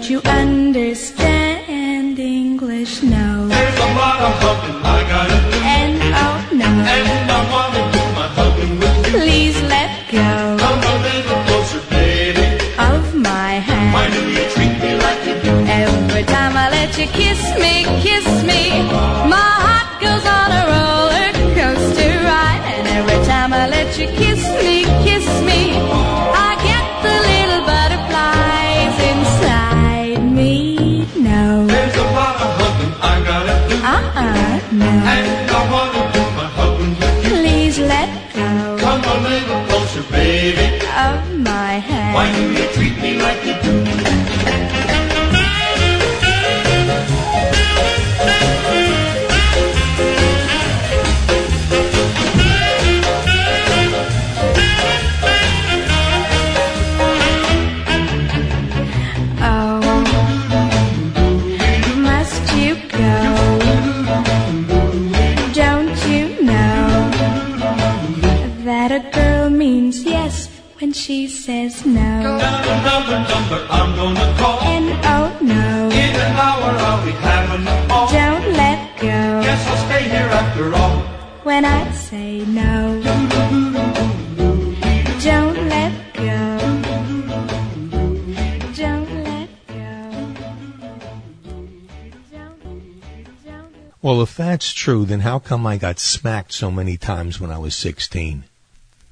You 0.08 0.20
understand 0.22 2.18
English? 2.18 3.02
No. 3.02 3.48
There's 3.48 3.78
a 3.78 3.90
lot 4.00 4.20
of 4.26 4.32
hugging 4.42 4.78
I 4.84 4.98
gotta 5.12 5.38
do, 5.50 5.56
And 5.78 5.96
oh 6.24 6.36
no. 6.62 6.70
and 6.94 7.30
I 7.38 7.40
wanna 7.52 7.82
do 7.94 8.02
my 8.18 8.26
hugging 8.38 8.74
with 8.78 8.96
you. 9.06 9.18
Please 9.18 9.56
let 9.62 9.90
go 10.12 10.30
Come 10.62 10.80
a 10.94 10.96
little 11.08 11.40
closer, 11.46 11.82
baby. 11.90 12.46
of 12.78 13.02
my 13.16 13.52
hand. 13.68 13.92
Why 13.94 14.06
do 14.16 14.20
you 14.30 14.44
treat 14.54 14.74
me 14.84 14.92
like 15.04 15.20
you 15.28 15.34
do? 15.42 15.54
Every 15.84 16.22
time 16.34 16.56
I 16.56 16.66
let 16.70 16.90
you 16.98 17.06
kiss 17.20 17.40
me, 17.64 17.74
kiss 18.06 18.26
me, 18.50 18.62
my 19.34 19.45
Why 42.26 42.32
do 42.32 42.50
you 42.50 42.66
treat 42.72 43.00
me 43.00 43.22
like 43.22 43.46
you 43.46 43.54
do? 43.62 43.85
Number, 72.46 72.74
number, 72.90 73.18
number, 73.32 73.58
I'm 73.70 73.90
gonna 74.00 74.28
call. 74.38 74.58
And 74.74 74.88
oh 75.14 75.26
no, 75.42 75.88
In 76.02 76.12
an 76.26 76.32
hour 76.46 76.70
I'll 76.86 77.04
be 77.04 77.12
having 77.12 77.66
a 77.66 77.88
ball. 77.88 78.08
don't 78.10 78.46
let 78.62 78.78
go 79.00 79.18
Guess 79.46 79.62
I'll 79.70 79.82
stay 79.88 80.04
here 80.14 80.30
after 80.40 80.64
all. 80.74 80.96
when 81.48 81.64
I 81.64 81.90
say 81.92 82.44
no. 82.46 83.02
Don't 85.28 85.58
let 85.68 85.92
go. 86.14 86.40
Don't 88.76 89.10
let 89.24 89.48
go. 89.66 89.90
Don't, 92.30 92.60
don't. 93.44 93.74
Well, 94.02 94.22
if 94.22 94.36
that's 94.36 94.72
true, 94.72 95.04
then 95.04 95.20
how 95.20 95.38
come 95.40 95.66
I 95.66 95.76
got 95.78 95.98
smacked 95.98 96.52
so 96.52 96.70
many 96.70 96.96
times 96.96 97.40
when 97.40 97.50
I 97.50 97.58
was 97.58 97.74
16? 97.74 98.44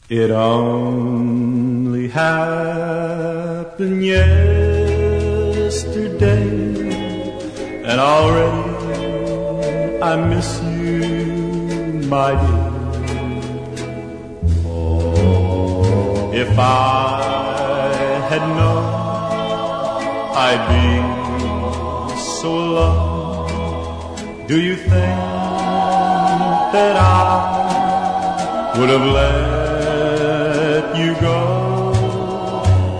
It 0.08 0.30
only 0.30 1.93
happened 2.08 4.04
yesterday, 4.04 4.34
and 7.84 8.00
already 8.00 8.72
I 10.02 10.16
miss 10.16 10.60
you, 10.62 12.02
my 12.08 12.34
dear. 12.34 12.74
If 16.42 16.58
I 16.58 16.62
had 18.28 18.44
known 18.56 18.84
I'd 20.36 20.62
be 20.72 20.86
so 22.20 22.50
alone, 22.58 24.46
do 24.48 24.56
you 24.60 24.76
think 24.76 25.18
that 26.74 26.96
I 26.96 28.74
would 28.76 28.90
have 28.90 29.06
let 29.20 30.96
you 30.98 31.14
go? 31.20 31.63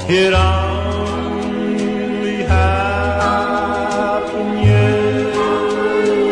It 0.06 0.34
only 0.34 2.42
happened 2.42 4.60
yesterday, 4.60 6.26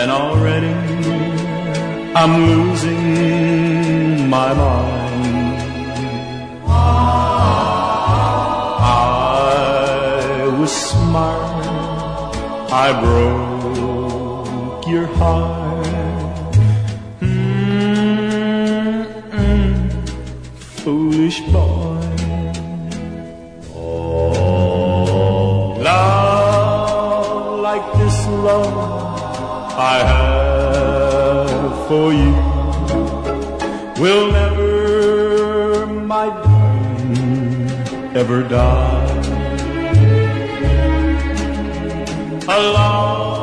and 0.00 0.10
already 0.10 0.72
I'm 2.14 2.46
losing 2.46 4.30
my 4.30 4.54
mind. 4.54 5.58
I 8.88 10.56
was 10.58 10.72
smart, 10.72 12.34
I 12.72 12.92
broke 13.02 14.86
your 14.86 15.06
heart. 15.18 15.61
Foolish 21.22 21.40
boy. 21.52 22.00
Oh, 23.76 25.78
love 25.80 27.60
like 27.60 27.86
this 27.98 28.26
love 28.26 28.74
I 29.78 29.98
have 30.12 31.88
for 31.88 32.12
you 32.12 32.32
will 34.02 34.32
never, 34.32 35.86
my 35.86 36.26
darling, 36.28 37.70
ever 38.16 38.42
die. 38.42 39.10
Alone 42.48 43.41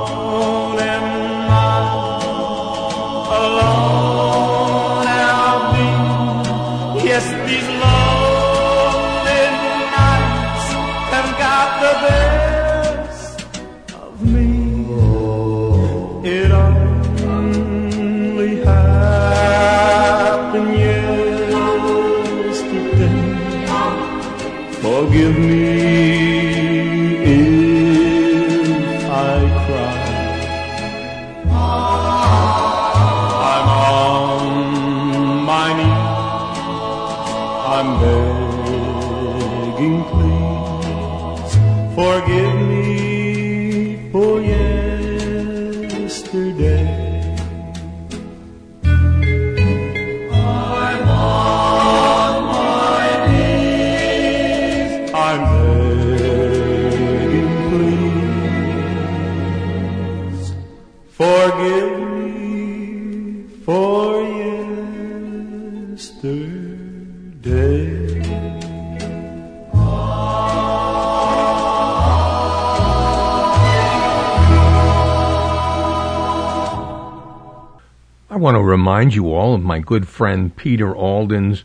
remind 78.70 79.16
you 79.16 79.34
all 79.34 79.56
of 79.56 79.64
my 79.64 79.80
good 79.80 80.08
friend 80.08 80.56
Peter 80.56 80.96
Alden's 80.96 81.64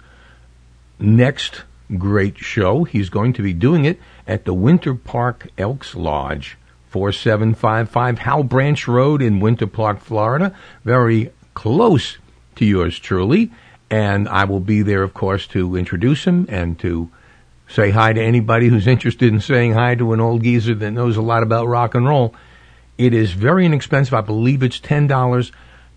next 0.98 1.64
great 1.98 2.38
show. 2.38 2.84
He's 2.84 3.10
going 3.10 3.34
to 3.34 3.42
be 3.42 3.52
doing 3.52 3.84
it 3.84 4.00
at 4.26 4.46
the 4.46 4.54
Winter 4.54 4.94
Park 4.94 5.48
Elks 5.58 5.94
Lodge, 5.94 6.56
4755 6.88 8.18
Howell 8.20 8.44
Branch 8.44 8.88
Road 8.88 9.20
in 9.20 9.40
Winter 9.40 9.66
Park, 9.66 10.00
Florida. 10.00 10.56
Very 10.82 11.30
close 11.52 12.16
to 12.56 12.64
yours 12.64 12.98
truly. 12.98 13.52
And 13.90 14.26
I 14.28 14.44
will 14.44 14.60
be 14.60 14.80
there, 14.80 15.02
of 15.02 15.12
course, 15.12 15.46
to 15.48 15.76
introduce 15.76 16.24
him 16.24 16.46
and 16.48 16.78
to 16.80 17.10
say 17.68 17.90
hi 17.90 18.12
to 18.12 18.20
anybody 18.20 18.68
who's 18.68 18.86
interested 18.86 19.32
in 19.32 19.40
saying 19.40 19.74
hi 19.74 19.94
to 19.94 20.12
an 20.14 20.20
old 20.20 20.42
geezer 20.42 20.74
that 20.74 20.90
knows 20.90 21.16
a 21.16 21.22
lot 21.22 21.42
about 21.42 21.68
rock 21.68 21.94
and 21.94 22.06
roll. 22.06 22.34
It 22.96 23.12
is 23.12 23.32
very 23.32 23.66
inexpensive. 23.66 24.14
I 24.14 24.22
believe 24.22 24.62
it's 24.62 24.80
ten 24.80 25.06
dollars. 25.06 25.52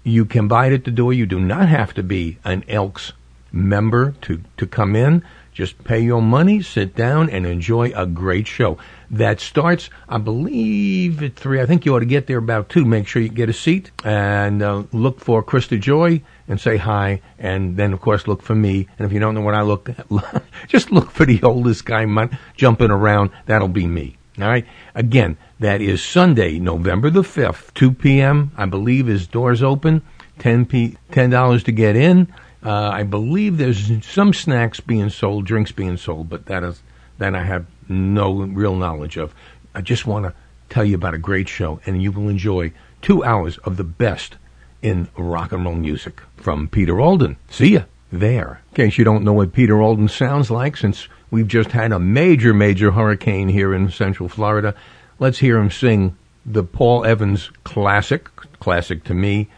You 0.08 0.24
can 0.24 0.47
buy 0.47 0.68
it 0.68 0.74
at 0.74 0.86
the 0.86 0.91
door. 0.91 1.12
You 1.12 1.26
do 1.26 1.38
not 1.38 1.68
have 1.68 1.93
to 1.95 2.01
be 2.01 2.38
an 2.45 2.64
Elks 2.70 3.12
member 3.51 4.16
to, 4.22 4.41
to 4.55 4.66
come 4.66 4.95
in. 4.95 5.22
Just 5.51 5.84
pay 5.84 5.99
your 5.99 6.22
money, 6.22 6.62
sit 6.62 6.95
down, 6.95 7.30
and 7.30 7.45
enjoy 7.45 7.91
a 7.93 8.05
great 8.05 8.47
show. 8.47 8.78
That 9.12 9.41
starts, 9.41 9.89
I 10.08 10.18
believe, 10.20 11.22
at 11.22 11.36
three. 11.36 11.60
I 11.60 11.66
think 11.66 11.86
you 11.86 11.93
ought 11.93 11.99
to 11.99 12.05
get 12.05 12.26
there 12.26 12.38
about 12.38 12.70
two. 12.70 12.86
Make 12.86 13.05
sure 13.05 13.22
you 13.22 13.28
get 13.28 13.49
a 13.49 13.53
seat 13.53 13.91
and 14.05 14.62
uh, 14.62 14.84
look 14.93 15.20
for 15.20 15.43
Krista 15.43 15.78
Joy 15.78 16.22
and 16.47 16.62
say 16.62 16.78
hi. 16.78 17.22
And 17.38 17.76
then, 17.76 17.91
of 17.91 17.99
course, 17.99 18.28
look 18.28 18.41
for 18.41 18.55
me. 18.55 18.88
And 18.97 19.05
if 19.05 19.12
you 19.12 19.20
don't 19.20 19.36
know 19.36 19.41
what 19.41 19.55
I 19.55 19.64
look, 19.64 19.89
just 20.70 20.89
look 20.89 21.12
for 21.12 21.26
the 21.26 21.43
oldest 21.43 21.84
guy 21.84 22.30
jumping 22.55 22.91
around. 22.91 23.32
That'll 23.45 23.68
be 23.68 23.88
me. 23.88 24.16
All 24.39 24.47
right. 24.47 24.66
Again, 24.95 25.36
that 25.60 25.82
is 25.82 26.03
Sunday, 26.03 26.60
November 26.60 27.10
the 27.10 27.24
5th, 27.24 27.74
2 27.74 27.93
p.m. 27.93 28.51
I 28.55 28.66
believe 28.66 29.10
is 29.10 29.28
doors 29.28 29.64
open. 29.64 30.03
10 30.39 30.66
p, 30.66 30.97
$10 31.12 31.64
to 31.64 31.72
get 31.72 31.95
in. 31.95 32.32
Uh, 32.64 32.89
I 32.89 33.03
believe 33.03 33.58
there's 33.58 34.05
some 34.05 34.34
snacks 34.34 34.80
being 34.80 35.10
sold, 35.10 35.45
drinks 35.45 35.72
being 35.72 35.97
sold, 35.97 36.30
but 36.30 36.45
that 36.45 36.64
is, 36.64 36.82
that 37.18 37.34
I 37.34 37.43
have 37.43 37.66
no 37.89 38.34
real 38.34 38.76
knowledge 38.76 39.18
of. 39.18 39.34
I 39.74 39.82
just 39.82 40.05
want 40.05 40.26
to 40.26 40.34
tell 40.70 40.84
you 40.84 40.95
about 40.95 41.14
a 41.14 41.20
great 41.20 41.47
show 41.47 41.80
and 41.86 42.01
you 42.01 42.12
will 42.12 42.30
enjoy 42.30 42.72
two 43.01 43.24
hours 43.24 43.58
of 43.60 43.78
the 43.78 43.84
best 43.84 44.38
in 44.82 45.08
rock 45.18 45.51
and 45.51 45.66
roll 45.66 45.76
music 45.76 46.22
from 46.36 46.68
Peter 46.68 46.99
Alden. 46.99 47.38
See 47.49 47.74
ya 47.74 47.84
there. 48.12 48.62
In 48.72 48.76
case 48.76 48.97
you 48.97 49.03
don't 49.03 49.24
know 49.24 49.34
what 49.34 49.53
Peter 49.53 49.82
Alden 49.82 50.08
sounds 50.08 50.51
like, 50.51 50.78
since 50.78 51.08
we've 51.32 51.47
just 51.47 51.72
had 51.72 51.91
a 51.91 51.99
major, 51.99 52.53
major 52.53 52.91
hurricane 52.91 53.49
here 53.49 53.74
in 53.74 53.89
Central 53.89 54.30
Florida, 54.30 54.76
let's 55.20 55.39
hear 55.39 55.57
him 55.57 55.72
sing 55.72 56.15
the 56.45 56.63
Paul 56.63 57.05
Evans 57.05 57.51
classic, 57.63 58.34
classic 58.59 59.03
to 59.05 59.13
me, 59.13 59.49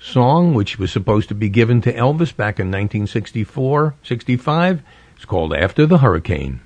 song, 0.00 0.54
which 0.54 0.78
was 0.78 0.92
supposed 0.92 1.28
to 1.28 1.34
be 1.34 1.48
given 1.48 1.80
to 1.82 1.92
Elvis 1.92 2.34
back 2.34 2.60
in 2.60 2.66
1964, 2.66 3.94
65. 4.02 4.82
It's 5.16 5.24
called 5.24 5.54
After 5.54 5.86
the 5.86 5.98
Hurricane. 5.98 6.60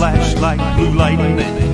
Flashed 0.00 0.38
like 0.38 0.58
blue 0.78 0.94
lightning. 0.94 1.69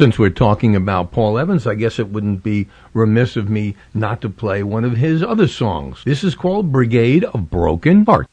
Since 0.00 0.18
we're 0.18 0.30
talking 0.30 0.74
about 0.74 1.12
Paul 1.12 1.38
Evans, 1.38 1.66
I 1.66 1.74
guess 1.74 1.98
it 1.98 2.08
wouldn't 2.08 2.42
be 2.42 2.68
remiss 2.94 3.36
of 3.36 3.50
me 3.50 3.76
not 3.92 4.22
to 4.22 4.30
play 4.30 4.62
one 4.62 4.82
of 4.82 4.96
his 4.96 5.22
other 5.22 5.46
songs. 5.46 6.02
This 6.06 6.24
is 6.24 6.34
called 6.34 6.72
Brigade 6.72 7.24
of 7.24 7.50
Broken 7.50 8.06
Heart. 8.06 8.29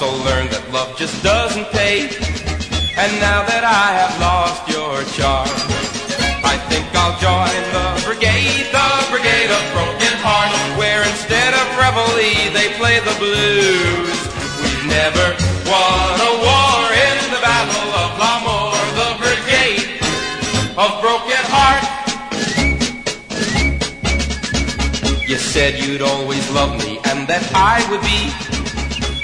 Also 0.00 0.24
learned 0.24 0.48
that 0.48 0.64
love 0.72 0.96
just 0.96 1.22
doesn't 1.22 1.68
pay. 1.76 2.08
And 2.96 3.12
now 3.20 3.44
that 3.44 3.64
I 3.68 3.92
have 4.00 4.16
lost 4.16 4.64
your 4.72 4.96
charm, 5.12 5.52
I 6.40 6.56
think 6.72 6.88
I'll 6.96 7.16
join 7.20 7.52
the 7.68 8.00
brigade, 8.08 8.72
the 8.72 8.88
brigade 9.12 9.52
of 9.52 9.60
broken 9.76 10.14
hearts, 10.24 10.56
where 10.80 11.04
instead 11.04 11.52
of 11.52 11.66
reveille 11.76 12.48
they 12.56 12.72
play 12.80 12.96
the 13.04 13.12
blues. 13.20 14.16
We've 14.64 14.88
never 14.88 15.36
won 15.68 16.16
a 16.16 16.32
war 16.48 16.80
in 16.96 17.16
the 17.36 17.40
battle 17.44 17.88
of 18.00 18.08
L'amour, 18.16 18.72
the 18.96 19.10
brigade 19.20 20.00
of 20.80 20.90
broken 21.04 21.44
hearts. 21.52 21.88
You 25.28 25.36
said 25.36 25.76
you'd 25.76 26.00
always 26.00 26.48
love 26.52 26.72
me 26.78 26.96
and 27.04 27.28
that 27.28 27.44
I 27.52 27.84
would 27.92 28.00
be 28.00 28.49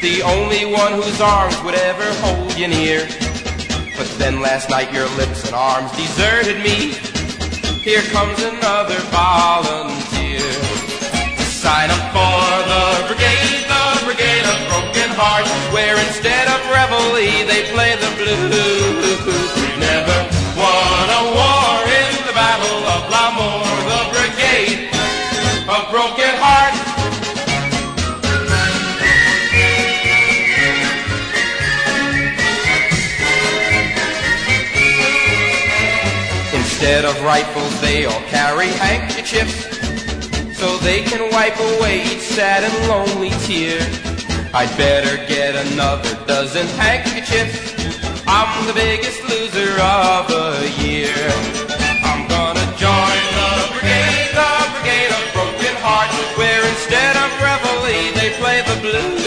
the 0.01 0.22
only 0.22 0.64
one 0.64 0.92
whose 0.92 1.20
arms 1.20 1.61
would 1.62 1.74
ever 1.74 2.09
hold 2.24 2.57
you 2.59 2.68
near. 2.68 3.07
But 3.97 4.09
then 4.18 4.40
last 4.40 4.70
night 4.70 4.92
your 4.92 5.09
lips 5.16 5.44
and 5.47 5.55
arms 5.55 5.90
deserted 5.92 6.62
me. 6.62 6.92
Here 7.82 8.03
comes 8.12 8.42
another 8.42 8.99
volunteer 9.11 10.16
sign 11.66 11.90
up 11.90 12.05
for 12.14 12.47
the 12.70 12.84
brigade, 13.11 13.66
the 13.66 13.84
brigade 14.07 14.47
of 14.47 14.59
broken 14.70 15.11
hearts, 15.18 15.51
where 15.74 15.99
instead 16.07 16.47
of 16.47 16.61
reveille 16.70 17.47
they 17.51 17.62
play 17.74 17.97
the 17.99 18.11
blues. 18.20 19.51
Never 19.74 20.18
won 20.55 21.07
a 21.20 21.22
war 21.34 21.74
in 21.90 22.12
the 22.28 22.34
battle 22.38 22.82
of 22.94 23.01
L'amour, 23.11 23.86
Instead 36.97 37.14
of 37.14 37.24
rifles, 37.24 37.80
they 37.82 38.07
all 38.07 38.22
carry 38.22 38.68
handkerchiefs 38.68 39.68
so 40.57 40.78
they 40.78 41.03
can 41.03 41.30
wipe 41.30 41.55
away 41.61 42.01
each 42.05 42.22
sad 42.22 42.64
and 42.64 42.88
lonely 42.88 43.28
tear. 43.44 43.76
I'd 44.55 44.74
better 44.78 45.18
get 45.28 45.57
another 45.66 46.16
dozen 46.24 46.66
handkerchiefs. 46.80 47.74
I'm 48.26 48.66
the 48.66 48.72
biggest 48.72 49.22
loser 49.28 49.76
of 49.78 50.28
the 50.28 50.72
year. 50.88 51.12
I'm 52.01 52.26
gonna 52.32 52.64
join 52.80 53.22
the 53.36 53.53
brigade, 53.76 54.32
the 54.32 54.53
brigade 54.72 55.12
of 55.12 55.24
broken 55.36 55.76
hearts, 55.84 56.16
where 56.38 56.64
instead 56.64 57.14
of 57.14 57.28
reveille 57.44 58.14
they 58.14 58.30
play 58.40 58.62
the 58.62 58.80
blues. 58.80 59.26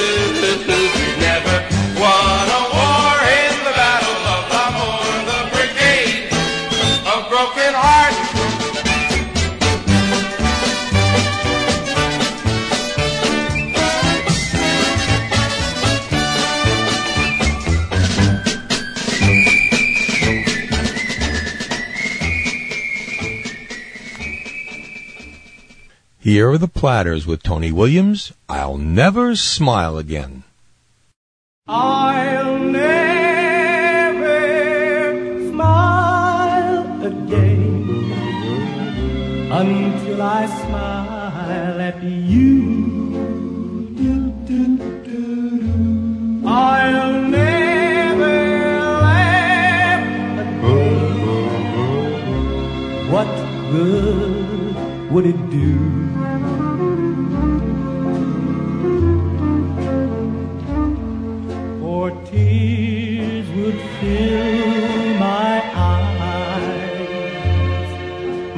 Here 26.30 26.48
are 26.52 26.60
the 26.60 26.68
platters 26.68 27.26
with 27.26 27.42
Tony 27.42 27.72
Williams. 27.72 28.34
I'll 28.48 28.78
never 28.78 29.36
smile 29.36 29.98
again. 29.98 30.44
I'll 31.68 32.60
never 32.60 34.30
smile 35.50 37.04
again 37.04 38.12
until 39.52 40.22
I 40.22 40.46
smile 40.46 41.82
at 41.82 42.04
you. 42.04 42.62
I'll 46.46 47.24
never 47.24 48.38
laugh 49.02 50.06
again. 50.46 51.02
What 53.14 53.32
good 53.72 54.78
would 55.12 55.26
it 55.26 55.50
do? 55.50 55.69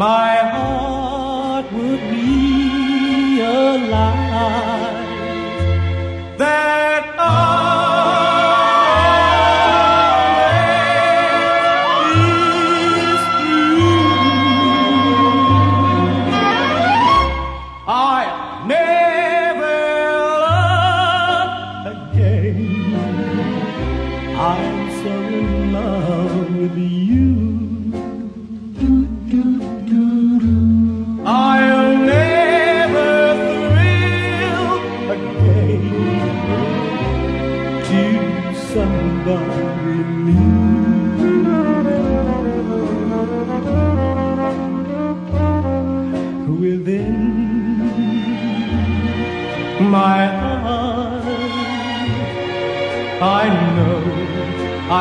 My 0.01 0.40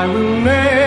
I 0.01 0.07
will 0.07 0.40
never 0.40 0.79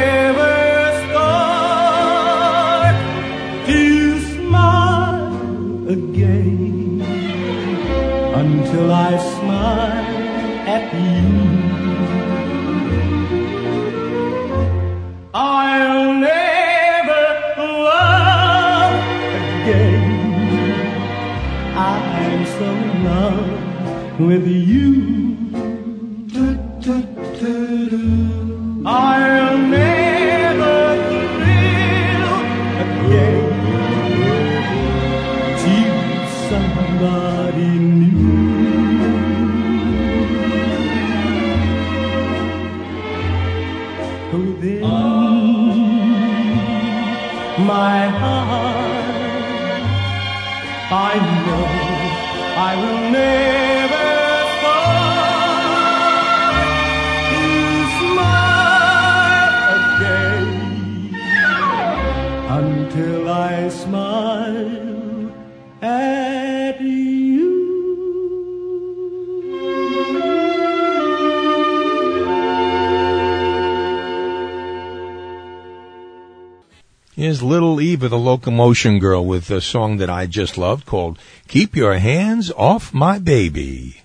Here's 77.15 77.41
Little 77.41 77.79
Eva, 77.79 78.09
the 78.09 78.17
locomotion 78.17 78.99
girl, 78.99 79.25
with 79.25 79.49
a 79.49 79.61
song 79.61 79.95
that 79.97 80.09
I 80.09 80.25
just 80.25 80.57
loved 80.57 80.85
called 80.85 81.17
Keep 81.47 81.75
Your 81.75 81.93
Hands 81.93 82.51
Off 82.57 82.93
My 82.93 83.17
Baby. 83.17 84.02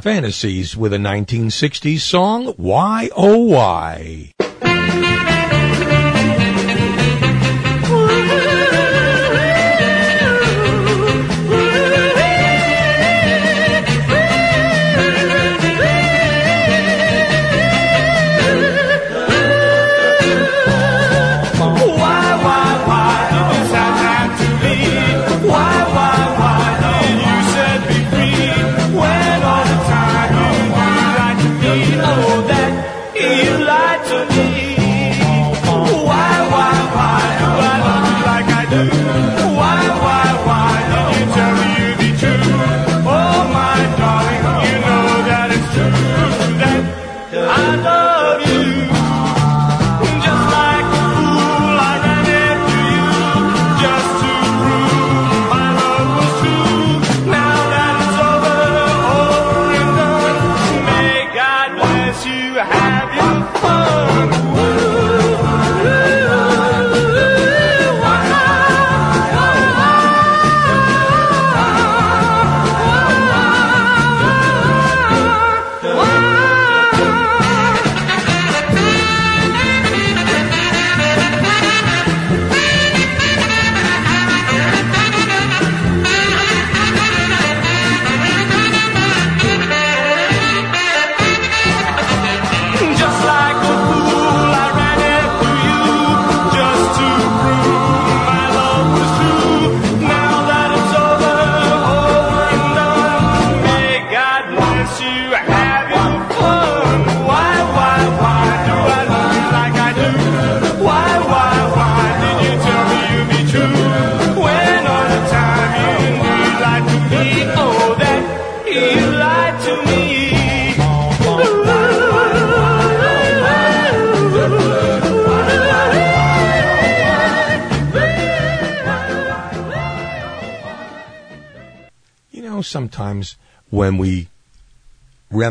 Fantasies 0.00 0.76
with 0.76 0.92
a 0.92 0.98
1960s 0.98 2.00
song, 2.00 2.46
Why 2.56 3.10
Oh 3.16 3.38
Why. 3.38 4.17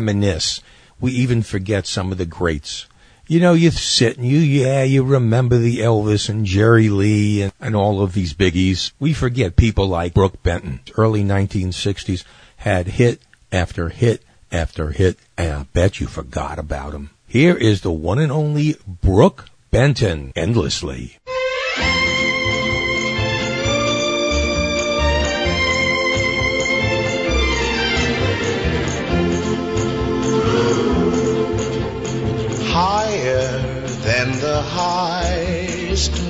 Reminisce, 0.08 0.62
we 1.00 1.12
even 1.12 1.42
forget 1.42 1.86
some 1.86 2.12
of 2.12 2.16
the 2.16 2.24
greats. 2.24 2.86
You 3.26 3.40
know, 3.40 3.52
you 3.52 3.70
sit 3.70 4.16
and 4.16 4.26
you, 4.26 4.38
yeah, 4.38 4.84
you 4.84 5.04
remember 5.04 5.58
the 5.58 5.80
Elvis 5.80 6.30
and 6.30 6.46
Jerry 6.46 6.88
Lee 6.88 7.42
and, 7.42 7.52
and 7.60 7.76
all 7.76 8.00
of 8.00 8.14
these 8.14 8.32
biggies. 8.32 8.92
We 8.98 9.12
forget 9.12 9.54
people 9.56 9.86
like 9.86 10.14
Brook 10.14 10.42
Benton, 10.42 10.80
early 10.96 11.22
1960s, 11.22 12.24
had 12.56 12.86
hit 12.86 13.20
after 13.52 13.90
hit 13.90 14.22
after 14.50 14.92
hit, 14.92 15.18
and 15.36 15.52
I 15.52 15.62
bet 15.74 16.00
you 16.00 16.06
forgot 16.06 16.58
about 16.58 16.94
him. 16.94 17.10
Here 17.26 17.54
is 17.54 17.82
the 17.82 17.92
one 17.92 18.18
and 18.18 18.32
only 18.32 18.76
Brook 18.86 19.50
Benton, 19.70 20.32
Endlessly. 20.34 21.18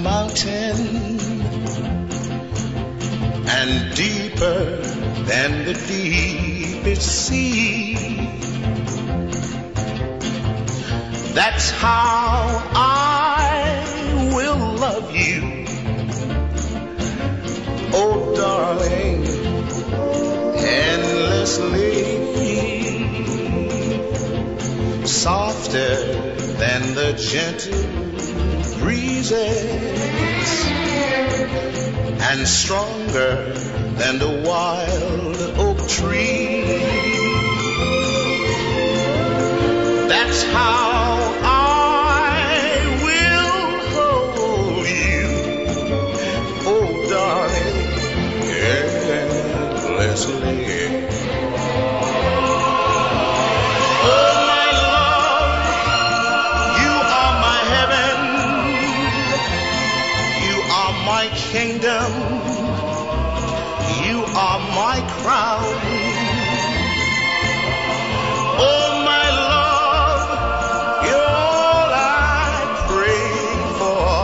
Mountain 0.09 0.81
and 3.59 3.95
deeper 3.95 4.61
than 5.31 5.51
the 5.67 5.75
deepest 5.87 7.09
sea. 7.27 7.95
That's 11.39 11.69
how 11.83 12.63
I 12.75 13.85
will 14.35 14.65
love 14.87 15.09
you. 15.25 15.41
Oh, 18.01 18.17
darling, 18.43 19.21
endlessly 20.87 21.93
softer 25.07 25.91
than 26.63 26.81
the 26.95 27.11
gentle 27.33 27.99
breezes 28.79 30.67
and 32.21 32.47
stronger 32.47 33.53
than 33.99 34.19
the 34.19 34.43
wild 34.47 35.37
oak 35.59 35.89
tree. 35.89 36.63
That's 40.09 40.43
how 40.45 41.19
I 41.43 42.47
will 43.05 43.79
hold 43.95 44.87
you, 44.87 45.27
oh 46.67 46.89
darling, 47.11 47.79
endlessly. 49.97 50.78
My 64.79 65.01
crown. 65.23 65.75
Oh, 68.61 68.91
my 69.13 69.27
love, 69.53 70.29
you're 71.07 71.35
all 71.51 71.91
I 71.91 72.53
pray 72.93 73.27
for. 73.81 74.15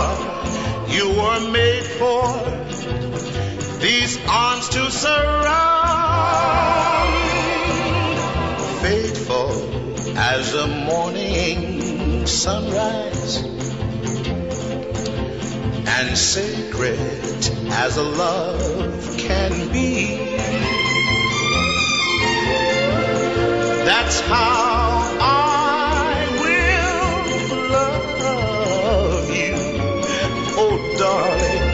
You 0.96 1.06
were 1.20 1.42
made 1.50 1.86
for 2.00 2.26
these 3.80 4.12
arms 4.28 4.68
to 4.68 4.82
surround 4.92 5.54
faithful 8.80 9.50
as 10.16 10.52
the 10.52 10.68
morning 10.68 12.26
sunrise, 12.26 13.42
and 15.96 16.16
sacred 16.16 17.00
as 17.72 17.96
a 17.96 18.02
love 18.02 19.13
can 19.26 19.72
be. 19.72 20.16
That's 23.84 24.20
how 24.20 25.16
I 25.20 26.28
will 26.42 27.68
love 27.70 29.28
you, 29.30 29.56
oh 30.56 30.76
darling, 30.98 31.66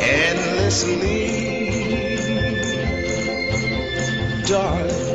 endlessly, 0.00 1.28
darling. 4.48 5.12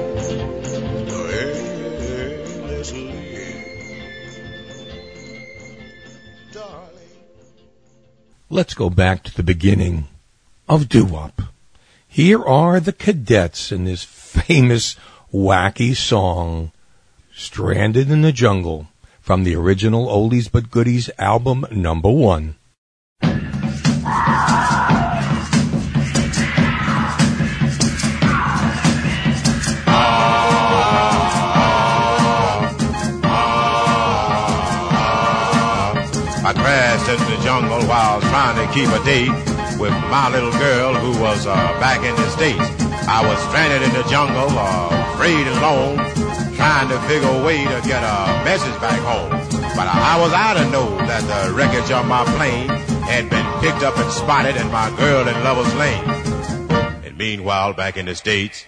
Let's 8.50 8.74
go 8.74 8.90
back 8.90 9.24
to 9.24 9.36
the 9.36 9.44
beginning 9.44 10.08
of 10.68 10.90
doo-wop. 10.90 11.42
Here 12.08 12.44
are 12.44 12.80
the 12.80 12.94
cadets 12.94 13.72
in 13.72 13.86
this 13.86 14.04
famous 14.04 14.96
wacky 15.34 15.96
song, 15.96 16.72
Stranded 17.34 18.10
in 18.10 18.22
the 18.22 18.32
Jungle, 18.32 18.88
from 19.22 19.44
the 19.44 19.56
original 19.56 20.08
Oldies 20.08 20.52
But 20.52 20.72
Goodies 20.72 21.10
album 21.20 21.66
number 21.72 22.10
one. 22.10 22.56
I 36.40 36.54
crashed 36.54 37.10
into 37.10 37.26
the 37.26 37.44
jungle 37.44 37.84
while 37.88 38.22
trying 38.22 38.66
to 38.66 38.74
keep 38.74 38.90
a 38.90 39.04
date 39.04 39.47
with 39.80 39.92
my 40.10 40.30
little 40.30 40.52
girl 40.52 40.94
who 40.94 41.22
was 41.22 41.46
uh, 41.46 41.56
back 41.80 42.04
in 42.04 42.16
the 42.16 42.30
States. 42.30 42.66
I 43.08 43.26
was 43.26 43.38
stranded 43.48 43.82
in 43.88 43.94
the 43.94 44.04
jungle, 44.10 44.50
uh, 44.52 45.14
afraid 45.14 45.48
and 45.48 45.58
alone, 45.58 45.98
trying 46.56 46.90
to 46.90 47.00
figure 47.08 47.30
a 47.30 47.44
way 47.44 47.64
to 47.64 47.82
get 47.88 48.04
a 48.04 48.44
message 48.44 48.80
back 48.82 49.00
home. 49.00 49.30
But 49.76 49.88
I 49.88 50.20
was 50.20 50.34
out 50.34 50.54
to 50.56 50.70
know 50.72 50.98
that 51.08 51.22
the 51.22 51.54
wreckage 51.54 51.92
of 51.92 52.06
my 52.06 52.26
plane 52.36 52.70
had 53.06 53.30
been 53.30 53.46
picked 53.62 53.84
up 53.84 53.98
and 53.98 54.12
spotted 54.12 54.58
and 54.58 54.72
my 54.72 54.90
girl 54.98 55.28
in 55.28 55.36
Lover's 55.44 55.74
Lane. 55.76 56.04
And 57.06 57.18
meanwhile, 57.18 57.74
back 57.74 57.98
in 57.98 58.08
the 58.08 58.16
States, 58.16 58.66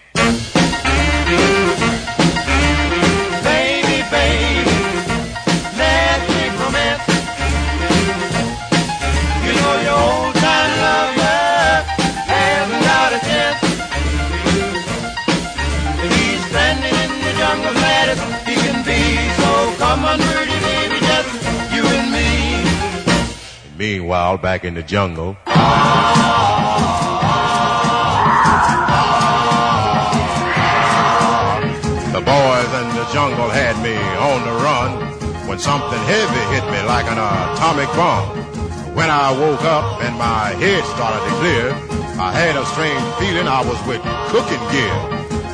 me. 23.80 23.98
meanwhile, 23.98 24.36
back 24.36 24.64
in 24.64 24.74
the 24.74 24.82
jungle. 24.82 25.36
The 32.12 32.20
boys 32.20 32.70
in 32.80 32.88
the 33.00 33.06
jungle 33.12 33.48
had 33.48 33.76
me 33.82 33.96
on 34.28 34.38
the 34.44 34.54
run 34.60 34.90
when 35.48 35.58
something 35.58 35.98
heavy 36.04 36.44
hit 36.54 36.64
me 36.70 36.80
like 36.86 37.06
an 37.06 37.16
atomic 37.16 37.88
bomb. 37.96 38.28
When 38.94 39.08
I 39.08 39.32
woke 39.32 39.64
up 39.64 40.02
and 40.02 40.14
my 40.18 40.52
head 40.60 40.84
started 40.84 41.22
to 41.24 41.32
clear, 41.40 41.72
I 42.20 42.32
had 42.32 42.56
a 42.56 42.66
strange 42.66 43.00
feeling 43.16 43.48
I 43.48 43.64
was 43.64 43.80
with 43.88 44.02
cooking 44.28 44.60
gear. 44.70 44.96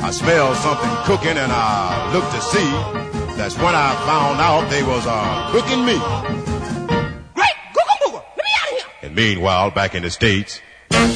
I 0.03 0.11
smelled 0.11 0.57
something 0.57 0.91
cooking 1.05 1.37
and 1.37 1.51
I 1.51 2.11
looked 2.13 2.31
to 2.35 2.41
see. 2.41 2.71
That's 3.37 3.55
when 3.55 3.75
I 3.75 3.95
found 4.05 4.41
out 4.41 4.69
they 4.69 4.83
was 4.83 5.05
uh, 5.07 5.49
cooking 5.53 5.85
me. 5.85 6.36
Meanwhile, 9.17 9.71
back 9.71 9.95
in 9.95 10.03
the 10.03 10.11
States, 10.11 10.61
Baby, 10.91 11.07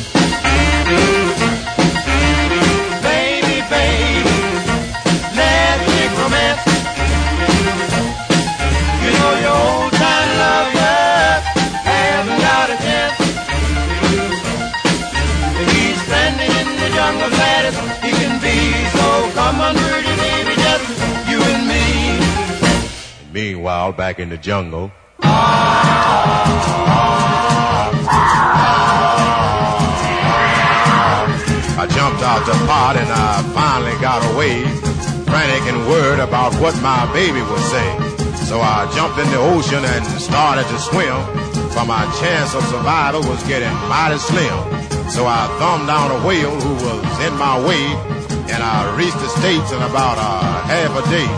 baby, 3.69 4.25
romance. 6.17 6.65
You 9.05 9.11
know 9.13 9.33
your 9.45 9.53
old 9.53 9.93
time 10.01 10.29
lover 10.41 11.45
hasn't 11.85 12.41
got 12.41 12.73
a 12.73 12.77
chance. 12.81 13.21
He's 15.69 16.01
standing 16.01 16.49
in 16.57 16.73
the 16.81 16.89
jungle 16.97 17.29
he 18.01 18.17
can 18.17 18.41
be. 18.41 18.57
So 18.97 19.29
come 19.37 19.61
on, 19.61 19.75
pretty 19.75 20.15
baby, 20.17 20.57
just 20.57 20.89
you 21.29 21.37
and 21.39 21.67
me. 21.69 22.17
meanwhile, 23.31 23.91
back 23.91 24.17
in 24.17 24.29
the 24.29 24.37
jungle. 24.37 24.91
I 25.21 27.40
jumped 32.21 32.45
out 32.49 32.53
the 32.53 32.65
pot 32.69 32.95
and 32.97 33.09
I 33.09 33.41
finally 33.49 33.97
got 33.97 34.21
away, 34.33 34.61
frantic 35.25 35.65
and 35.73 35.87
worried 35.89 36.21
about 36.21 36.53
what 36.61 36.77
my 36.81 37.09
baby 37.13 37.41
would 37.41 37.65
say. 37.73 37.89
So 38.45 38.61
I 38.61 38.85
jumped 38.93 39.17
in 39.17 39.25
the 39.31 39.41
ocean 39.41 39.81
and 39.81 40.05
started 40.21 40.69
to 40.69 40.77
swim, 40.77 41.17
for 41.73 41.85
my 41.85 42.05
chance 42.21 42.53
of 42.53 42.61
survival 42.69 43.21
was 43.25 43.41
getting 43.49 43.73
mighty 43.89 44.19
slim. 44.21 44.53
So 45.09 45.25
I 45.25 45.49
thumbed 45.57 45.87
down 45.87 46.13
a 46.13 46.19
whale 46.21 46.53
who 46.61 46.73
was 46.85 47.01
in 47.25 47.33
my 47.41 47.57
way, 47.57 47.85
and 48.53 48.61
I 48.61 48.93
reached 48.95 49.17
the 49.17 49.29
States 49.41 49.71
in 49.71 49.81
about 49.81 50.21
a 50.21 50.61
half 50.69 50.93
a 50.93 51.03
day. 51.09 51.29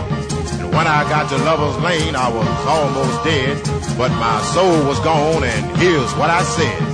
And 0.60 0.68
when 0.68 0.86
I 0.86 1.08
got 1.08 1.30
to 1.32 1.38
Lover's 1.48 1.80
Lane, 1.80 2.14
I 2.14 2.28
was 2.28 2.48
almost 2.68 3.24
dead, 3.24 3.56
but 3.96 4.12
my 4.20 4.36
soul 4.52 4.84
was 4.84 5.00
gone, 5.00 5.44
and 5.44 5.76
here's 5.78 6.12
what 6.20 6.28
I 6.28 6.42
said. 6.42 6.93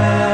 Hashem. 0.00 0.29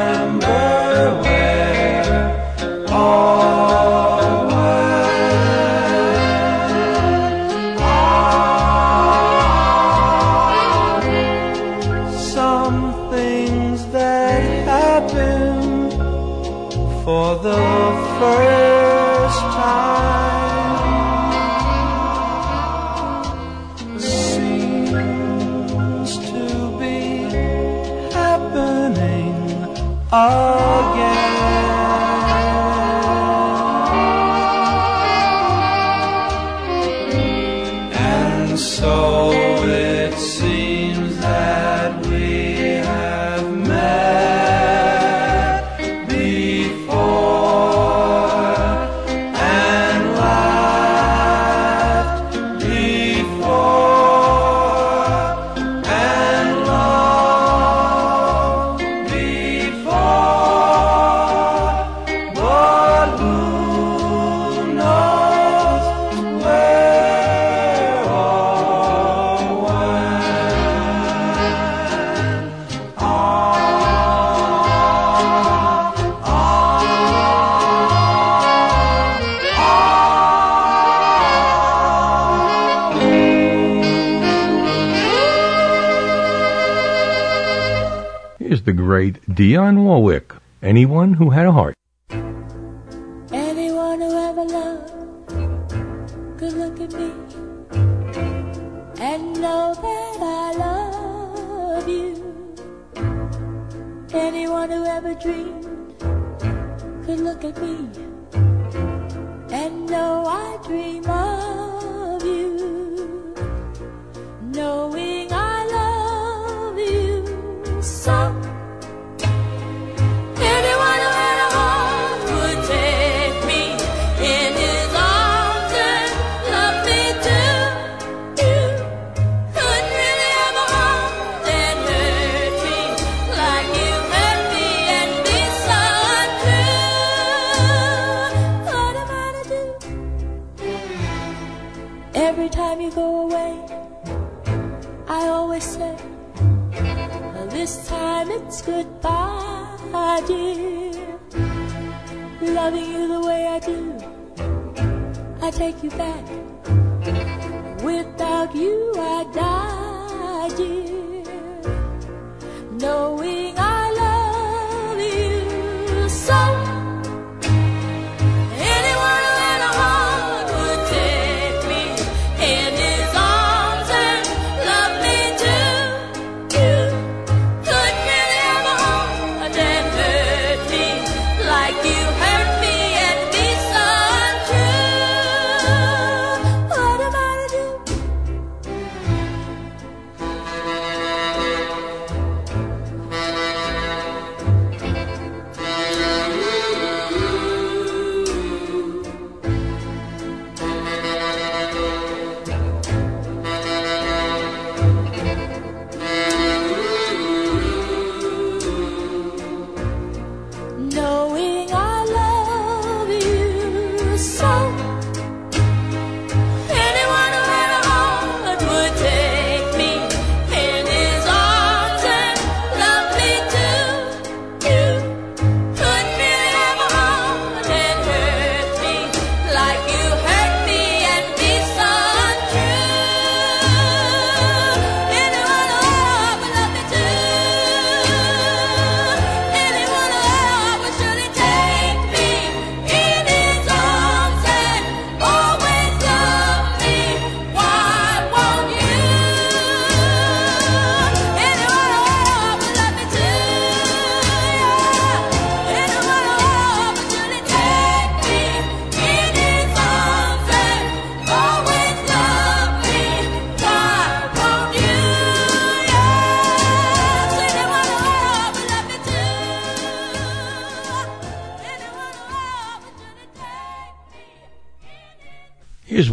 Dionne 89.37 89.83
Warwick, 89.83 90.33
anyone 90.63 91.13
who 91.13 91.29
had 91.29 91.45
a 91.45 91.51
heart. 91.51 91.76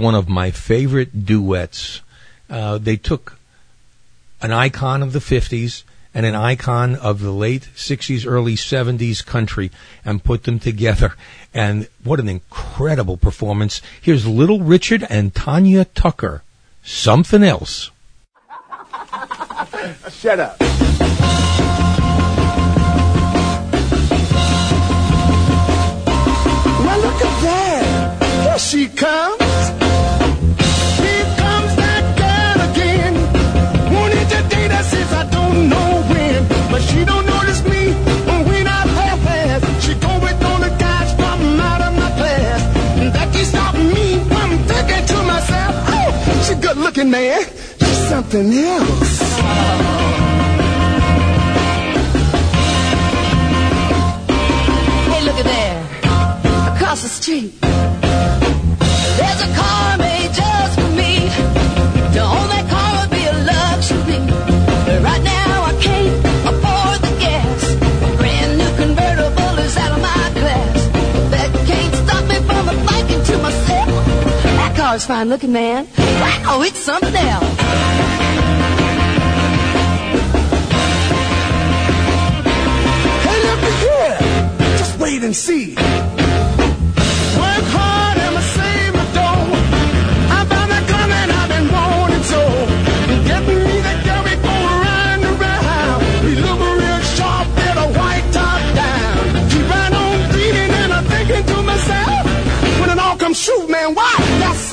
one 0.05 0.14
of 0.14 0.28
my 0.28 0.50
favorite 0.50 1.24
duets. 1.24 2.02
Uh, 2.50 2.76
they 2.76 2.96
took 2.96 3.38
an 4.42 4.52
icon 4.52 5.02
of 5.02 5.14
the 5.14 5.18
50s 5.18 5.82
and 6.12 6.26
an 6.26 6.34
icon 6.34 6.94
of 6.94 7.20
the 7.20 7.30
late 7.30 7.70
60s, 7.74 8.26
early 8.26 8.55
70s 8.55 9.24
country 9.24 9.70
and 10.05 10.22
put 10.22 10.42
them 10.44 10.59
together. 10.59 11.14
And 11.55 11.88
what 12.05 12.20
an 12.20 12.28
incredible 12.28 13.16
performance. 13.16 13.80
Here's 14.00 14.26
Little 14.26 14.61
Richard 14.61 15.07
and 15.09 15.34
Tanya 15.34 15.86
Tucker. 15.86 16.42
Something 16.82 17.42
else. 17.42 17.90
Shut 20.11 20.38
up. 20.38 20.61
Well, 26.84 27.00
look 27.00 27.22
at 27.22 27.42
that. 27.42 28.44
Here 28.44 28.59
she 28.59 28.88
comes. 28.88 29.43
Looking 47.05 47.11
man. 47.11 47.40
You're 47.80 48.09
something 48.09 48.52
else. 48.52 49.20
Hey, 55.09 55.24
look 55.24 55.38
at 55.38 55.44
there. 55.44 55.82
Across 56.74 57.02
the 57.02 57.09
street. 57.09 57.52
There's 59.18 59.42
a 59.42 59.55
car 59.55 59.98
made 59.98 60.32
just 60.32 60.80
for 60.80 60.90
me. 60.90 61.28
To 62.14 62.20
own 62.20 62.48
that 62.48 62.66
car 62.70 62.90
would 63.00 63.11
be 63.11 63.24
a 63.24 63.32
luxury. 63.52 64.53
Car's 74.95 75.07
fine 75.07 75.28
looking, 75.28 75.51
man. 75.51 75.88
Wow, 75.99 76.62
it's 76.62 76.78
something 76.78 77.16
else. 77.16 77.45
Hey, 83.24 83.38
look 83.42 83.61
here. 83.82 84.78
Just 84.78 84.99
wait 85.01 85.24
and 85.24 85.34
see. 85.34 85.74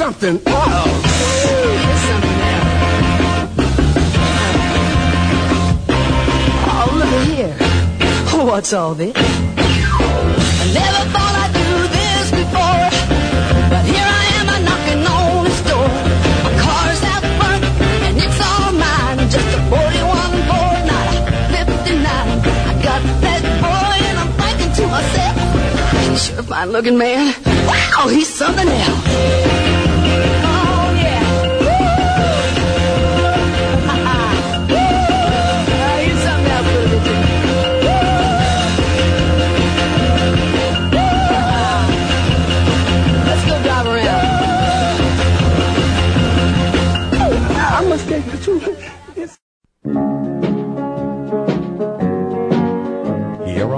Something. 0.02 0.38
It's 0.38 0.46
something 2.10 2.40
else. 2.52 2.74
Oh, 6.74 6.90
look 6.98 7.14
here. 7.30 7.56
What's 8.44 8.74
all 8.74 8.96
this? 8.96 9.14
I 9.16 9.22
never 10.74 11.04
thought 11.14 11.36
I'd 11.44 11.54
do 11.54 11.70
this 11.98 12.26
before. 12.34 12.90
But 13.70 13.84
here 13.86 14.10
I 14.22 14.26
am, 14.42 14.50
I'm 14.50 14.64
knocking 14.66 15.06
on 15.06 15.46
his 15.46 15.62
door. 15.70 15.94
My 16.46 16.54
car's 16.66 17.02
out 17.14 17.24
front, 17.38 17.62
and 18.10 18.18
it's 18.18 18.42
all 18.42 18.74
mine. 18.74 19.22
Just 19.30 19.54
a 19.54 19.62
41 19.70 20.34
Ford, 20.50 20.82
not 20.90 21.14
a 21.14 21.62
59. 21.62 22.02
I 22.02 22.74
got 22.82 23.02
that 23.22 23.42
boy, 23.62 24.02
and 24.10 24.18
I'm 24.18 24.34
thinking 24.42 24.72
to 24.82 24.84
myself, 24.98 25.36
sure 26.18 26.42
fine 26.42 26.72
looking 26.72 26.98
man. 26.98 27.36
Wow, 27.68 28.08
he's 28.10 28.34
something 28.34 28.68
else. 28.68 29.91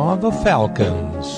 Are 0.03 0.17
the 0.17 0.31
Falcons. 0.43 1.32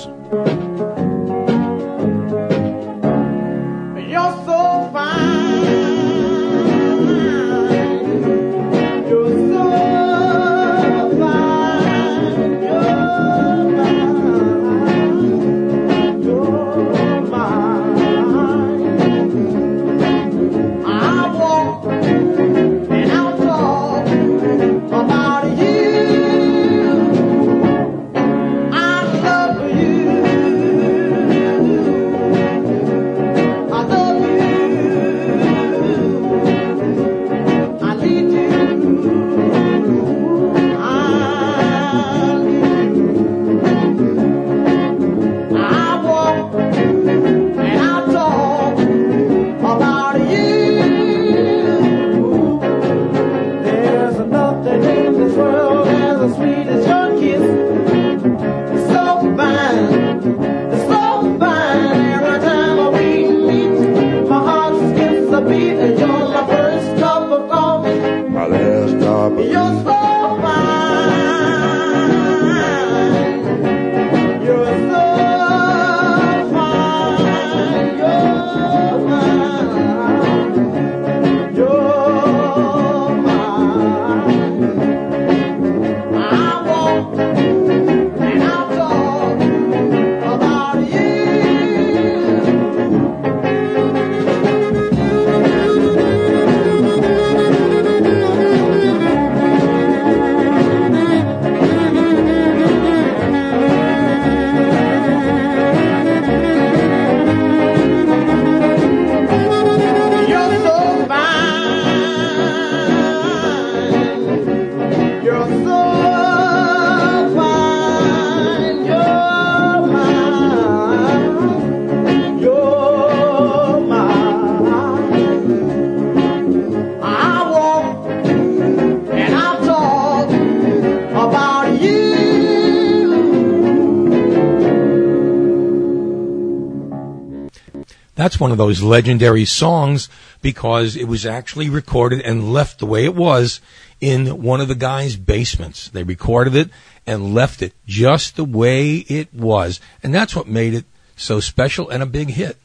That's 138.36 138.42
one 138.42 138.52
of 138.52 138.58
those 138.58 138.82
legendary 138.82 139.46
songs 139.46 140.10
because 140.42 140.94
it 140.94 141.08
was 141.08 141.24
actually 141.24 141.70
recorded 141.70 142.20
and 142.20 142.52
left 142.52 142.80
the 142.80 142.84
way 142.84 143.06
it 143.06 143.14
was 143.14 143.62
in 143.98 144.42
one 144.42 144.60
of 144.60 144.68
the 144.68 144.74
guys' 144.74 145.16
basements. 145.16 145.88
They 145.88 146.02
recorded 146.02 146.54
it 146.54 146.68
and 147.06 147.32
left 147.32 147.62
it 147.62 147.72
just 147.86 148.36
the 148.36 148.44
way 148.44 148.96
it 148.96 149.32
was. 149.32 149.80
And 150.02 150.14
that's 150.14 150.36
what 150.36 150.48
made 150.48 150.74
it 150.74 150.84
so 151.16 151.40
special 151.40 151.88
and 151.88 152.02
a 152.02 152.04
big 152.04 152.28
hit. 152.28 152.58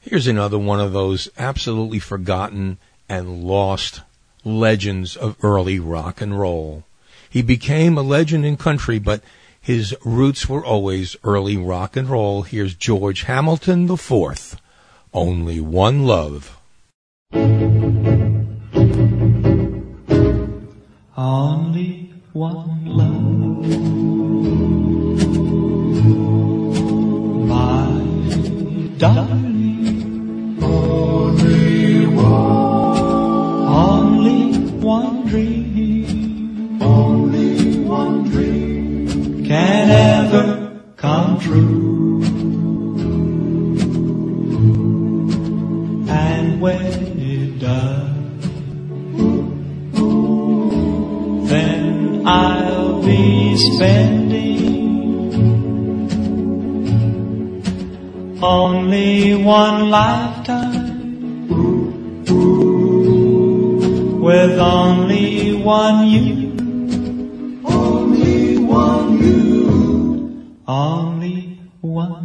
Here's 0.00 0.26
another 0.26 0.58
one 0.58 0.80
of 0.80 0.94
those 0.94 1.28
absolutely 1.36 1.98
forgotten 1.98 2.78
and 3.06 3.44
lost 3.44 4.00
legends 4.46 5.14
of 5.14 5.36
early 5.42 5.78
rock 5.78 6.22
and 6.22 6.40
roll. 6.40 6.84
He 7.28 7.42
became 7.42 7.98
a 7.98 8.02
legend 8.02 8.46
in 8.46 8.56
country, 8.56 8.98
but 8.98 9.20
his 9.60 9.94
roots 10.06 10.48
were 10.48 10.64
always 10.64 11.16
early 11.22 11.58
rock 11.58 11.98
and 11.98 12.08
roll. 12.08 12.44
Here's 12.44 12.74
George 12.74 13.24
Hamilton 13.24 13.90
IV. 13.90 14.56
Only 15.16 15.60
One 15.62 16.04
Love. 16.04 16.58
Only 21.16 22.12
one 22.34 22.84
love, 22.84 23.66
my 27.48 27.88
darling. 28.98 30.58
Only 30.62 32.06
one, 32.08 32.98
only 33.88 34.58
one 34.84 35.26
dream, 35.28 36.82
only 36.82 37.78
one 37.78 38.24
dream 38.24 39.46
can 39.46 39.88
ever 39.88 40.82
come 40.96 41.40
true. 41.40 41.75
When 46.66 46.82
it 47.20 47.60
does, 47.60 48.42
then 51.48 52.26
I'll 52.26 53.00
be 53.04 53.56
spending 53.56 54.66
only 58.42 59.36
one 59.44 59.90
lifetime 59.90 60.88
with 64.26 64.58
only 64.58 65.52
one 65.62 65.98
you. 66.14 66.26
Only 67.64 68.58
one 68.58 69.08
you. 69.22 70.58
Only 70.66 71.60
one 71.80 72.15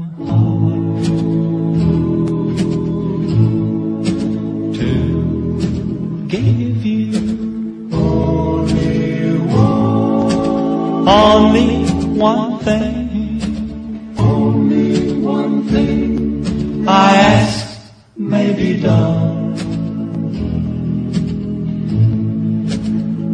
Only 11.08 11.86
one 12.20 12.60
thing. 12.60 14.16
Only 14.18 15.14
one 15.20 15.68
thing. 15.70 16.88
I 16.88 17.16
ask 17.16 17.82
may 18.16 18.54
be 18.54 18.82
done. 18.82 19.42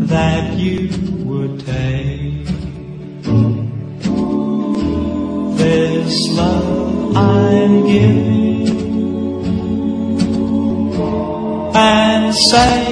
that 0.08 0.58
you 0.58 0.90
would 1.26 1.60
take 1.66 2.46
this 5.58 6.30
love 6.30 7.18
I'm 7.18 7.86
giving 7.86 8.68
and 11.76 12.34
say 12.34 12.87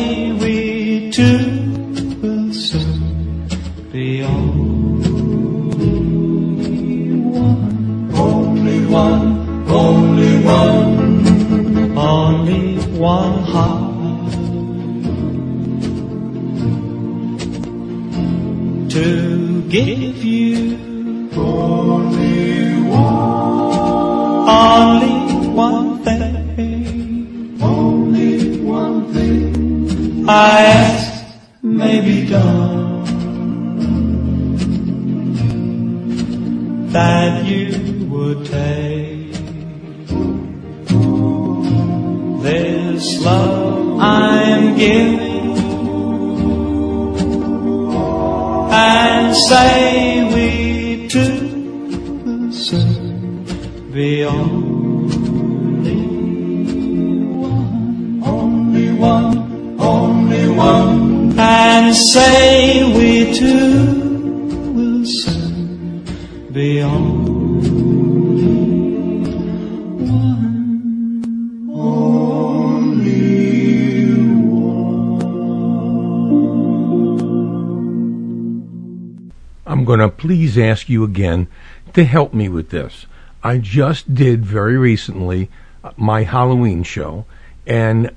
ask 80.65 80.89
you 80.89 81.03
again 81.03 81.47
to 81.93 82.03
help 82.03 82.33
me 82.33 82.49
with 82.49 82.69
this. 82.69 83.05
I 83.43 83.57
just 83.59 84.13
did 84.13 84.45
very 84.45 84.77
recently 84.77 85.49
uh, 85.83 85.91
my 85.97 86.23
Halloween 86.23 86.83
show, 86.83 87.25
and 87.67 88.11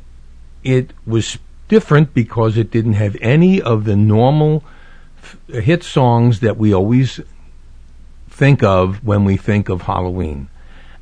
it 0.65 0.93
was 1.07 1.39
different 1.69 2.15
because 2.15 2.57
it 2.57 2.71
didn't 2.71 2.95
have 2.95 3.17
any 3.21 3.61
of 3.61 3.85
the 3.85 3.97
normal 3.97 4.65
f- 5.23 5.37
hit 5.49 5.83
songs 5.83 6.41
that 6.41 6.57
we 6.57 6.75
always 6.75 7.21
think 8.29 8.63
of 8.63 9.05
when 9.05 9.25
we 9.25 9.37
think 9.37 9.69
of 9.69 9.83
Halloween. 9.83 10.49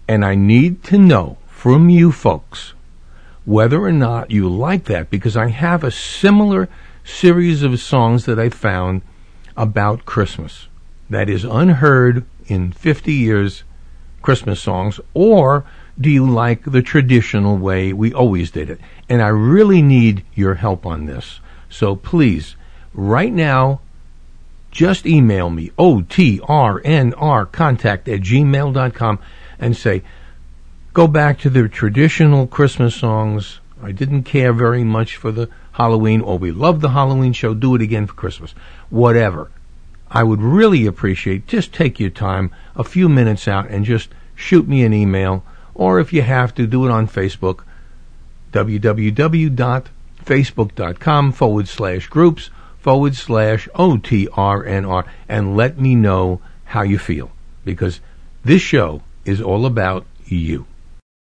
And 0.08 0.24
I 0.24 0.34
need 0.34 0.82
to 0.84 0.98
know 0.98 1.38
from 1.46 1.88
you 1.88 2.12
folks 2.12 2.74
whether 3.44 3.80
or 3.80 3.92
not 3.92 4.30
you 4.30 4.48
like 4.48 4.84
that 4.84 5.08
because 5.08 5.36
I 5.36 5.48
have 5.48 5.84
a 5.84 5.90
similar 5.90 6.68
series 7.04 7.62
of 7.62 7.78
songs 7.78 8.24
that 8.24 8.38
I 8.38 8.48
found 8.48 9.02
about 9.56 10.04
Christmas 10.04 10.66
that 11.10 11.28
is 11.28 11.44
unheard 11.44 12.24
in 12.46 12.72
50 12.72 13.12
years 13.12 13.64
Christmas 14.22 14.60
songs 14.60 15.00
or 15.14 15.64
do 15.98 16.10
you 16.10 16.28
like 16.28 16.64
the 16.64 16.82
traditional 16.82 17.56
way 17.56 17.92
we 17.92 18.12
always 18.12 18.50
did 18.50 18.68
it? 18.68 18.80
And 19.08 19.22
I 19.22 19.28
really 19.28 19.82
need 19.82 20.24
your 20.34 20.54
help 20.54 20.84
on 20.84 21.06
this. 21.06 21.40
So 21.70 21.96
please, 21.96 22.56
right 22.92 23.32
now, 23.32 23.80
just 24.70 25.06
email 25.06 25.48
me, 25.48 25.70
O-T-R-N-R, 25.78 27.46
contact 27.46 28.08
at 28.08 28.20
gmail.com, 28.20 29.18
and 29.58 29.76
say, 29.76 30.02
go 30.92 31.06
back 31.06 31.38
to 31.40 31.50
the 31.50 31.68
traditional 31.68 32.46
Christmas 32.46 32.94
songs. 32.94 33.60
I 33.82 33.92
didn't 33.92 34.24
care 34.24 34.52
very 34.52 34.84
much 34.84 35.16
for 35.16 35.32
the 35.32 35.48
Halloween, 35.72 36.20
or 36.20 36.38
we 36.38 36.52
love 36.52 36.80
the 36.80 36.90
Halloween 36.90 37.32
show, 37.32 37.54
do 37.54 37.74
it 37.74 37.80
again 37.80 38.06
for 38.06 38.14
Christmas. 38.14 38.54
Whatever. 38.90 39.50
I 40.10 40.22
would 40.22 40.40
really 40.40 40.86
appreciate, 40.86 41.46
just 41.46 41.72
take 41.72 41.98
your 41.98 42.10
time, 42.10 42.50
a 42.74 42.84
few 42.84 43.08
minutes 43.08 43.48
out, 43.48 43.68
and 43.68 43.84
just 43.84 44.10
shoot 44.34 44.68
me 44.68 44.84
an 44.84 44.92
email, 44.92 45.42
or 45.74 45.98
if 45.98 46.12
you 46.12 46.22
have 46.22 46.54
to, 46.54 46.66
do 46.66 46.86
it 46.86 46.90
on 46.90 47.08
Facebook, 47.08 47.64
www.facebook.com 48.52 51.32
forward 51.32 51.68
slash 51.68 52.06
groups 52.06 52.50
forward 52.78 53.16
slash 53.16 53.68
OTRNR, 53.74 55.04
and 55.28 55.56
let 55.56 55.78
me 55.78 55.96
know 55.96 56.40
how 56.66 56.82
you 56.82 56.98
feel, 56.98 57.32
because 57.64 58.00
this 58.44 58.62
show 58.62 59.02
is 59.24 59.40
all 59.40 59.66
about 59.66 60.06
you. 60.24 60.66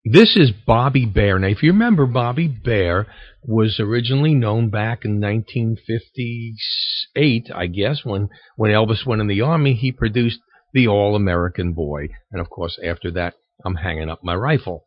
This 0.09 0.37
is 0.37 0.51
Bobby 0.65 1.05
Bare. 1.05 1.37
Now, 1.37 1.47
if 1.47 1.61
you 1.61 1.73
remember, 1.73 2.05
Bobby 2.05 2.47
Bare 2.47 3.07
was 3.43 3.77
originally 3.77 4.33
known 4.33 4.69
back 4.69 5.03
in 5.03 5.19
1958, 5.19 7.51
I 7.53 7.67
guess, 7.67 8.05
when, 8.05 8.29
when 8.55 8.71
Elvis 8.71 9.05
went 9.05 9.19
in 9.19 9.27
the 9.27 9.41
Army, 9.41 9.73
he 9.73 9.91
produced 9.91 10.39
The 10.73 10.87
All 10.87 11.13
American 11.13 11.73
Boy. 11.73 12.07
And 12.31 12.39
of 12.39 12.49
course, 12.49 12.79
after 12.81 13.11
that, 13.11 13.33
I'm 13.65 13.75
hanging 13.75 14.09
up 14.09 14.23
my 14.23 14.33
rifle 14.33 14.85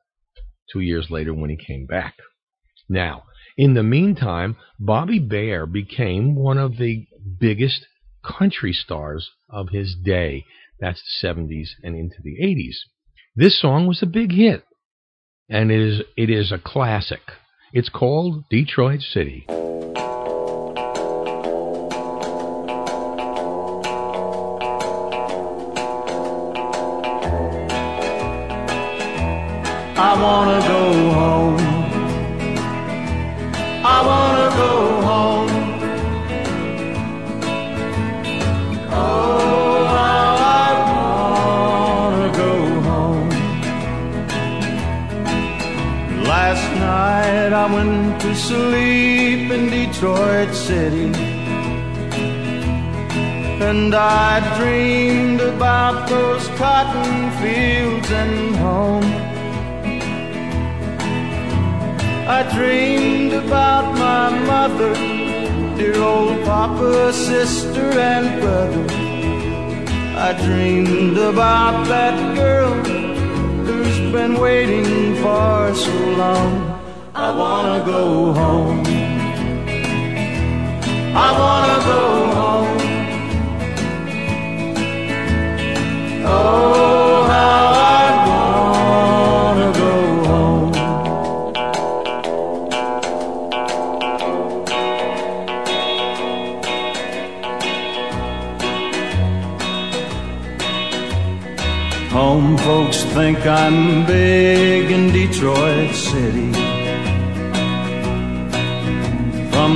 two 0.72 0.80
years 0.80 1.10
later 1.10 1.34
when 1.34 1.50
he 1.50 1.56
came 1.56 1.84
back. 1.84 2.14
Now, 2.88 3.24
in 3.58 3.74
the 3.74 3.82
meantime, 3.82 4.56
Bobby 4.78 5.18
Bear 5.18 5.66
became 5.66 6.34
one 6.34 6.56
of 6.56 6.78
the 6.78 7.06
biggest 7.38 7.84
country 8.24 8.72
stars 8.72 9.28
of 9.50 9.68
his 9.68 9.94
day. 10.02 10.46
That's 10.78 11.02
the 11.02 11.28
70s 11.28 11.72
and 11.82 11.94
into 11.94 12.22
the 12.22 12.38
80s. 12.42 12.76
This 13.36 13.60
song 13.60 13.86
was 13.86 14.02
a 14.02 14.06
big 14.06 14.32
hit, 14.32 14.64
and 15.50 15.72
it 15.72 15.80
is, 15.80 16.02
it 16.16 16.30
is 16.30 16.52
a 16.52 16.58
classic. 16.58 17.20
It's 17.72 17.88
called 17.88 18.48
Detroit 18.48 19.00
City. 19.00 19.46
I 30.02 30.22
wanna 30.22 30.60
go 30.66 31.10
home. 31.12 31.58
I 33.84 34.06
wanna 34.06 34.29
sleep 48.48 49.50
in 49.50 49.68
Detroit 49.68 50.54
City. 50.54 51.12
And 53.68 53.94
I 53.94 54.32
dreamed 54.58 55.40
about 55.40 56.08
those 56.08 56.48
cotton 56.60 57.30
fields 57.40 58.10
and 58.10 58.56
home. 58.56 59.10
I 62.38 62.40
dreamed 62.56 63.32
about 63.32 63.86
my 64.06 64.26
mother, 64.52 64.94
dear 65.76 66.00
old 66.00 66.42
papa, 66.44 67.12
sister, 67.12 67.88
and 68.12 68.40
brother. 68.40 68.86
I 70.28 70.32
dreamed 70.46 71.18
about 71.18 71.86
that 71.88 72.16
girl 72.36 72.72
who's 73.66 73.98
been 74.12 74.34
waiting 74.40 75.16
for 75.16 75.74
so 75.74 75.94
long. 76.22 76.69
I 77.22 77.30
wanna 77.32 77.84
go 77.84 78.32
home. 78.32 78.82
I 81.14 81.28
wanna 81.40 81.78
go 81.90 82.00
home. 82.40 82.80
Oh, 86.24 87.24
how 87.34 87.64
I 88.00 88.08
wanna 88.30 89.70
go 89.82 89.92
home. 90.30 90.72
Home 102.10 102.56
folks 102.56 102.98
think 103.04 103.38
I'm 103.46 104.06
big 104.06 104.90
in 104.90 105.12
Detroit 105.12 105.94
City. 105.94 106.69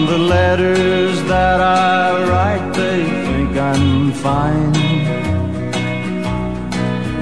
The 0.06 0.18
letters 0.18 1.22
that 1.24 1.60
I 1.60 2.28
write, 2.28 2.74
they 2.74 3.04
think 3.24 3.56
I'm 3.56 4.12
fine. 4.12 4.72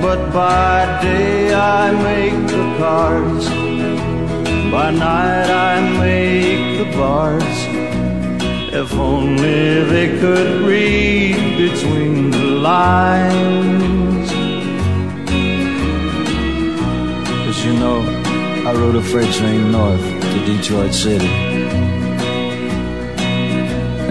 But 0.02 0.32
by 0.32 1.00
day 1.00 1.54
I 1.54 1.92
make 2.08 2.48
the 2.48 2.64
cards, 2.78 3.48
by 4.70 4.90
night 4.90 5.48
I 5.48 5.80
make 5.96 6.78
the 6.80 6.96
bars. 6.96 7.58
If 8.74 8.92
only 8.94 9.84
they 9.84 10.08
could 10.18 10.62
read 10.62 11.36
between 11.56 12.30
the 12.32 12.46
lines. 12.70 14.30
Cause 17.44 17.64
you 17.64 17.74
know, 17.74 18.00
I 18.66 18.72
rode 18.74 18.96
a 18.96 19.02
freight 19.02 19.32
train 19.32 19.70
north 19.70 20.02
to 20.02 20.44
Detroit 20.44 20.92
City. 20.92 21.41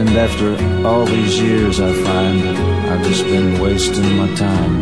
And 0.01 0.17
after 0.17 0.57
all 0.83 1.05
these 1.05 1.39
years, 1.39 1.79
I 1.79 1.93
find 1.93 2.41
I've 2.89 3.05
just 3.05 3.23
been 3.23 3.61
wasting 3.61 4.17
my 4.17 4.33
time. 4.33 4.75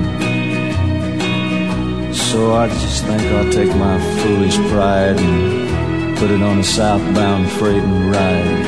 So 2.14 2.54
I 2.54 2.70
just 2.70 3.04
think 3.04 3.22
I'll 3.24 3.52
take 3.52 3.76
my 3.76 4.00
foolish 4.22 4.56
pride 4.72 5.20
and 5.20 6.18
put 6.18 6.32
it 6.32 6.42
on 6.42 6.60
a 6.60 6.64
southbound 6.64 7.52
freight 7.52 7.84
and 7.84 8.10
ride. 8.10 8.64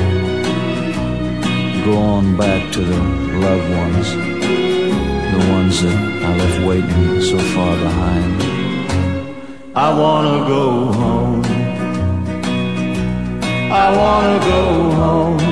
Go 1.85 1.97
on 1.97 2.35
back 2.35 2.73
to 2.73 2.81
the 2.81 2.99
loved 3.45 3.69
ones, 3.83 4.11
the 4.11 5.51
ones 5.55 5.81
that 5.83 5.97
I 6.25 6.35
left 6.35 6.67
waiting 6.67 7.21
so 7.21 7.39
far 7.53 7.77
behind. 7.77 8.41
I 9.73 9.97
wanna 9.97 10.45
go 10.49 10.91
home. 10.91 11.45
I 13.71 13.87
wanna 13.97 14.39
go 14.45 14.91
home. 14.91 15.50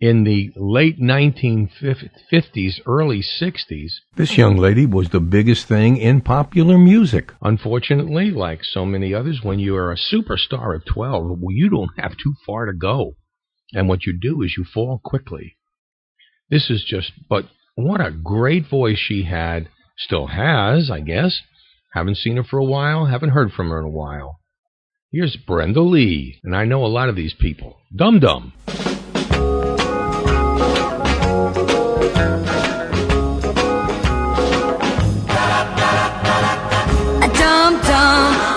In 0.00 0.24
the 0.24 0.50
late 0.56 0.98
1950s, 0.98 2.80
early 2.86 3.20
60s, 3.20 3.92
this 4.16 4.36
young 4.36 4.56
lady 4.56 4.86
was 4.86 5.10
the 5.10 5.20
biggest 5.20 5.66
thing 5.66 5.98
in 5.98 6.20
popular 6.22 6.78
music. 6.78 7.32
Unfortunately, 7.42 8.30
like 8.30 8.64
so 8.64 8.86
many 8.86 9.12
others, 9.14 9.40
when 9.42 9.58
you 9.58 9.76
are 9.76 9.92
a 9.92 9.96
superstar 9.96 10.74
at 10.74 10.86
12, 10.86 11.38
well, 11.38 11.54
you 11.54 11.68
don't 11.68 11.90
have 11.98 12.16
too 12.16 12.34
far 12.46 12.66
to 12.66 12.72
go. 12.72 13.16
And 13.72 13.88
what 13.88 14.04
you 14.06 14.18
do 14.18 14.42
is 14.42 14.54
you 14.56 14.64
fall 14.64 15.00
quickly. 15.04 15.56
This 16.48 16.70
is 16.70 16.82
just, 16.82 17.12
but 17.28 17.44
what 17.74 18.00
a 18.00 18.10
great 18.10 18.68
voice 18.68 18.98
she 18.98 19.24
had. 19.24 19.68
Still 19.96 20.28
has, 20.28 20.90
I 20.90 21.00
guess. 21.00 21.40
Haven't 21.92 22.18
seen 22.18 22.36
her 22.36 22.44
for 22.44 22.58
a 22.58 22.64
while, 22.64 23.06
haven't 23.06 23.30
heard 23.30 23.50
from 23.50 23.70
her 23.70 23.78
in 23.80 23.84
a 23.84 23.90
while. 23.90 24.38
Here's 25.10 25.36
Brenda 25.36 25.80
Lee, 25.80 26.38
and 26.44 26.54
I 26.54 26.64
know 26.64 26.84
a 26.84 26.86
lot 26.86 27.08
of 27.08 27.16
these 27.16 27.34
people. 27.34 27.78
Dum 27.94 28.20
Dum. 28.20 28.52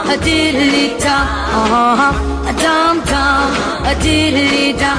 A 0.05 0.15
diddly 0.15 0.99
dum, 0.99 1.27
uh-huh. 1.57 2.49
A 2.49 2.53
dum 2.61 3.03
dum, 3.03 3.51
a 3.83 3.95
diddly 3.95 4.77
dum. 4.77 4.97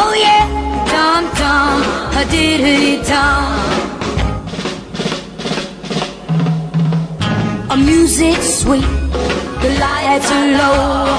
Oh 0.00 0.14
yeah, 0.16 0.46
dum 0.88 1.24
dum, 1.36 1.82
a 2.16 2.24
diddly 2.24 3.06
dum. 3.06 3.73
A 7.74 7.76
music 7.76 8.40
sweet, 8.40 8.86
the 9.62 9.70
lights 9.80 10.30
are 10.30 10.46
low, 10.60 11.18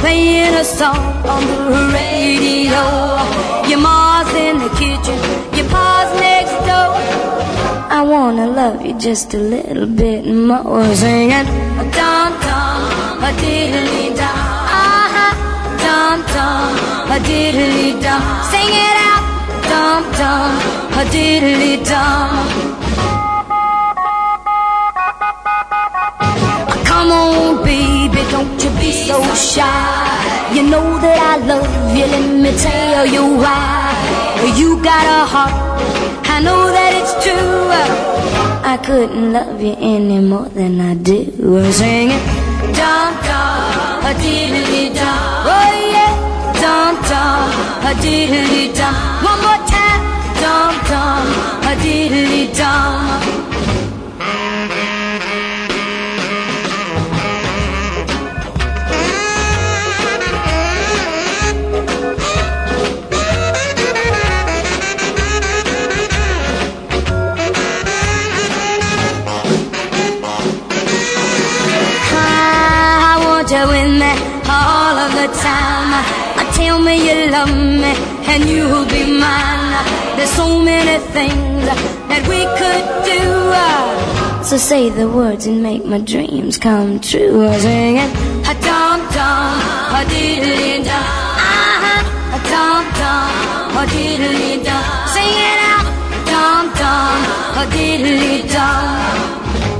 playing 0.00 0.52
a 0.52 0.62
song 0.62 0.98
on 1.24 1.42
the 1.46 1.88
radio. 1.96 2.82
Your 3.70 3.80
ma's 3.80 4.28
in 4.34 4.58
the 4.58 4.68
kitchen, 4.76 5.16
your 5.56 5.66
pa's 5.72 6.10
next 6.20 6.56
door. 6.68 6.92
I 7.88 8.02
wanna 8.06 8.48
love 8.48 8.84
you 8.84 8.92
just 8.98 9.32
a 9.32 9.38
little 9.38 9.86
bit 9.86 10.26
more. 10.26 10.84
Singing 10.94 11.48
a 11.82 11.84
dum 11.96 12.32
dum, 12.44 13.24
a 13.24 13.30
diddly 13.40 14.08
dum, 14.20 14.44
uh-huh. 14.84 15.32
Dum 15.84 16.20
dum, 16.34 17.12
a 17.14 17.18
diddly 17.28 17.92
dum. 18.04 18.20
Sing 18.52 18.72
it 18.88 18.96
out, 19.08 19.24
dum 19.70 20.02
dum, 20.20 21.00
a 21.00 21.02
diddly 21.14 21.82
dum. 21.82 22.73
Come 27.04 27.12
on, 27.12 27.62
baby, 27.62 28.22
don't 28.32 28.56
you 28.64 28.70
be 28.80 28.90
so 28.90 29.20
shy. 29.34 30.54
You 30.54 30.62
know 30.62 30.98
that 31.04 31.18
I 31.20 31.36
love 31.44 31.68
you, 31.94 32.06
let 32.06 32.24
me 32.42 32.50
tell 32.56 33.04
you 33.04 33.24
why. 33.44 33.92
You 34.56 34.82
got 34.82 35.04
a 35.04 35.28
heart, 35.28 35.52
I 36.24 36.40
know 36.40 36.64
that 36.72 36.92
it's 36.96 37.12
true. 37.22 37.68
I 38.64 38.78
couldn't 38.78 39.34
love 39.34 39.60
you 39.60 39.76
any 39.76 40.18
more 40.20 40.48
than 40.48 40.80
I 40.80 40.94
do. 40.94 41.28
Sing 41.72 42.08
it, 42.08 42.24
dum 42.72 43.12
dum, 43.28 44.08
a 44.08 44.12
diddly 44.16 44.88
dum. 44.96 45.44
Oh 45.44 45.72
yeah, 45.92 46.14
dum 46.56 46.96
dum, 47.04 47.84
a 47.84 47.92
diddly 48.00 48.72
dum. 48.72 48.94
One 49.28 49.40
more 49.44 49.60
time, 49.68 50.02
dum 50.40 50.72
dum, 50.88 51.20
a 51.68 51.76
diddly 51.84 52.48
dum. 52.56 53.43
Time. 75.28 75.90
Uh, 76.38 76.52
Tell 76.54 76.78
me 76.78 76.94
you 77.08 77.30
love 77.30 77.50
me 77.50 77.92
and 78.30 78.44
you'll 78.48 78.86
be 78.86 79.02
mine. 79.18 80.16
There's 80.16 80.30
so 80.30 80.60
many 80.62 80.98
things 81.16 81.64
that 82.10 82.22
we 82.30 82.40
could 82.60 82.86
do. 83.04 83.22
Uh, 83.52 84.42
So 84.44 84.56
say 84.58 84.90
the 84.90 85.08
words 85.08 85.46
and 85.46 85.62
make 85.62 85.84
my 85.84 85.98
dreams 85.98 86.58
come 86.58 87.00
true. 87.00 87.48
Sing 87.58 87.96
it, 87.96 88.10
a 88.52 88.54
dum 88.66 89.00
dum, 89.16 89.58
a 89.98 90.02
diddly 90.12 90.84
dum. 90.84 91.06
Uh-huh, 91.50 92.36
a 92.36 92.38
dum 92.52 92.84
dum, 93.00 93.78
a 93.80 93.84
diddly 93.94 94.62
dum. 94.66 94.84
Sing 95.14 95.34
it 95.52 95.60
out, 95.72 95.86
dum 96.30 96.64
dum, 96.80 97.18
a 97.60 97.64
diddly 97.74 98.34
dum. 98.54 99.73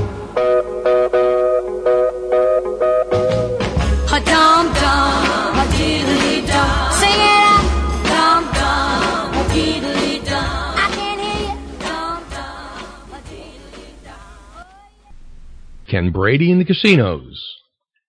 Ken 15.95 16.11
Brady 16.11 16.51
in 16.51 16.59
the 16.59 16.65
casinos, 16.65 17.41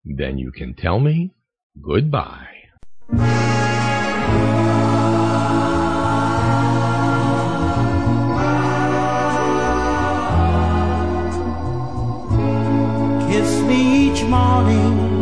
then 0.04 0.38
you 0.38 0.50
can 0.50 0.74
tell 0.74 0.98
me 0.98 1.36
goodbye. 1.80 2.48
Kiss 13.30 13.60
me 13.68 14.10
each 14.10 14.24
morning 14.24 15.15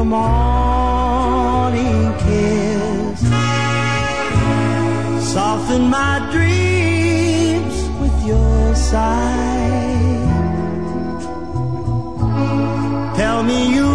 for 0.00 0.06
morning 0.06 2.04
kiss. 2.24 3.20
Soften 5.32 5.82
my 5.90 6.14
dreams 6.32 7.76
with 8.00 8.16
your 8.26 8.74
sigh. 8.74 9.98
Tell 13.16 13.42
me 13.42 13.74
you 13.74 13.89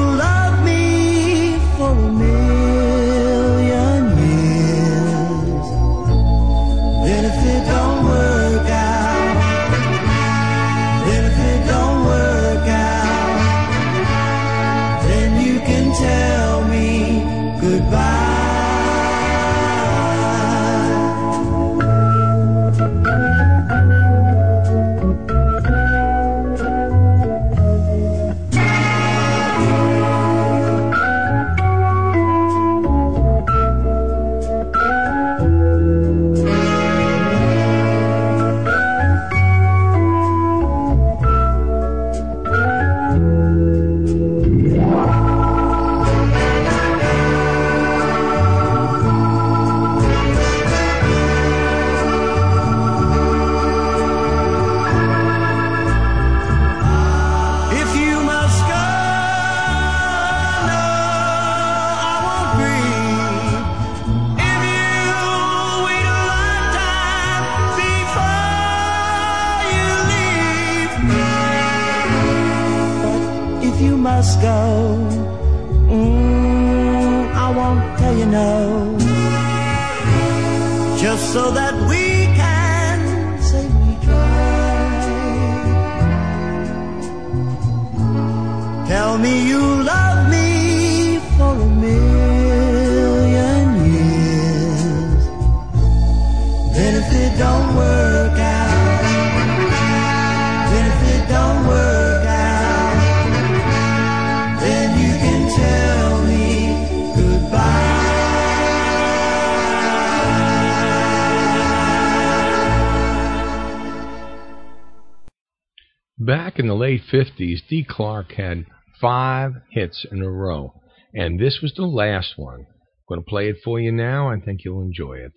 50s, 117.12 117.60
Dee 117.70 117.86
Clark 117.88 118.34
had 118.34 118.66
five 119.00 119.54
hits 119.72 120.06
in 120.12 120.22
a 120.22 120.30
row, 120.30 120.74
and 121.14 121.40
this 121.40 121.60
was 121.62 121.74
the 121.76 121.86
last 121.86 122.34
one. 122.38 122.62
I'm 122.62 123.06
going 123.08 123.22
to 123.22 123.30
play 123.30 123.50
it 123.50 123.58
for 123.64 123.80
you 123.80 123.92
now. 123.92 124.30
I 124.30 124.40
think 124.40 124.62
you'll 124.64 124.82
enjoy 124.82 125.18
it. 125.18 125.34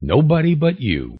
Nobody 0.00 0.54
but 0.54 0.80
you. 0.80 1.18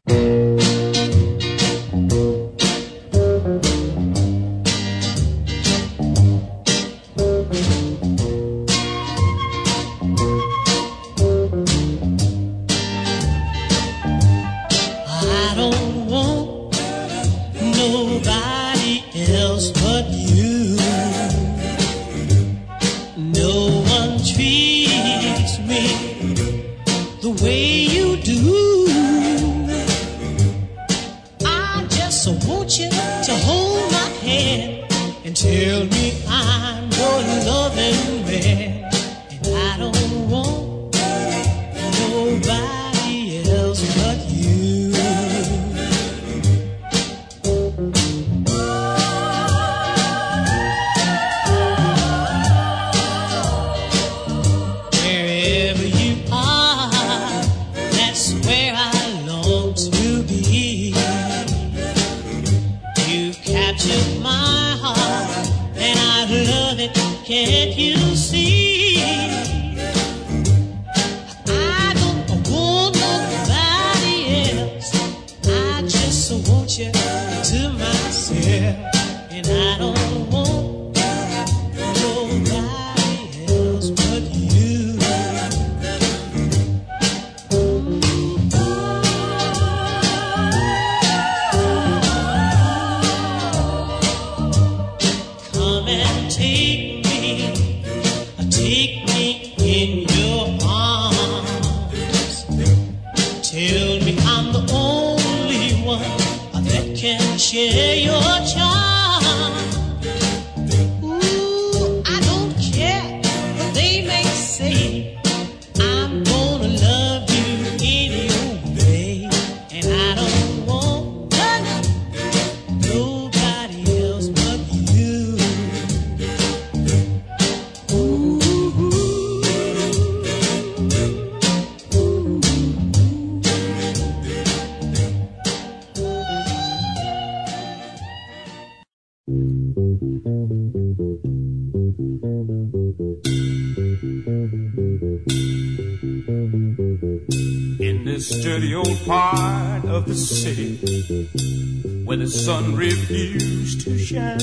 Where 152.05 152.17
the 152.17 152.27
sun 152.27 152.77
refused 152.77 153.81
to 153.83 153.99
shine. 153.99 154.39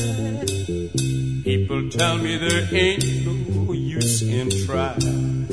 People 1.44 1.90
tell 1.90 2.18
me 2.18 2.38
there 2.38 2.68
ain't 2.72 3.26
no 3.26 3.72
use 3.72 4.22
in 4.22 4.50
trying. 4.66 5.46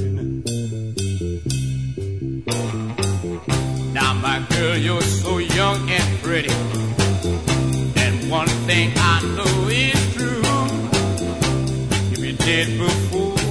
Now, 3.92 4.14
my 4.14 4.44
girl, 4.50 4.76
you're 4.76 5.00
so 5.02 5.38
young 5.38 5.88
and 5.88 6.22
pretty. 6.22 6.52
And 8.00 8.30
one 8.30 8.48
thing 8.66 8.92
I 8.96 9.22
know 9.36 9.68
is 9.68 10.14
true. 10.14 10.42
If 12.12 12.18
you're 12.18 12.36
dead 12.36 12.78
before 12.78 13.41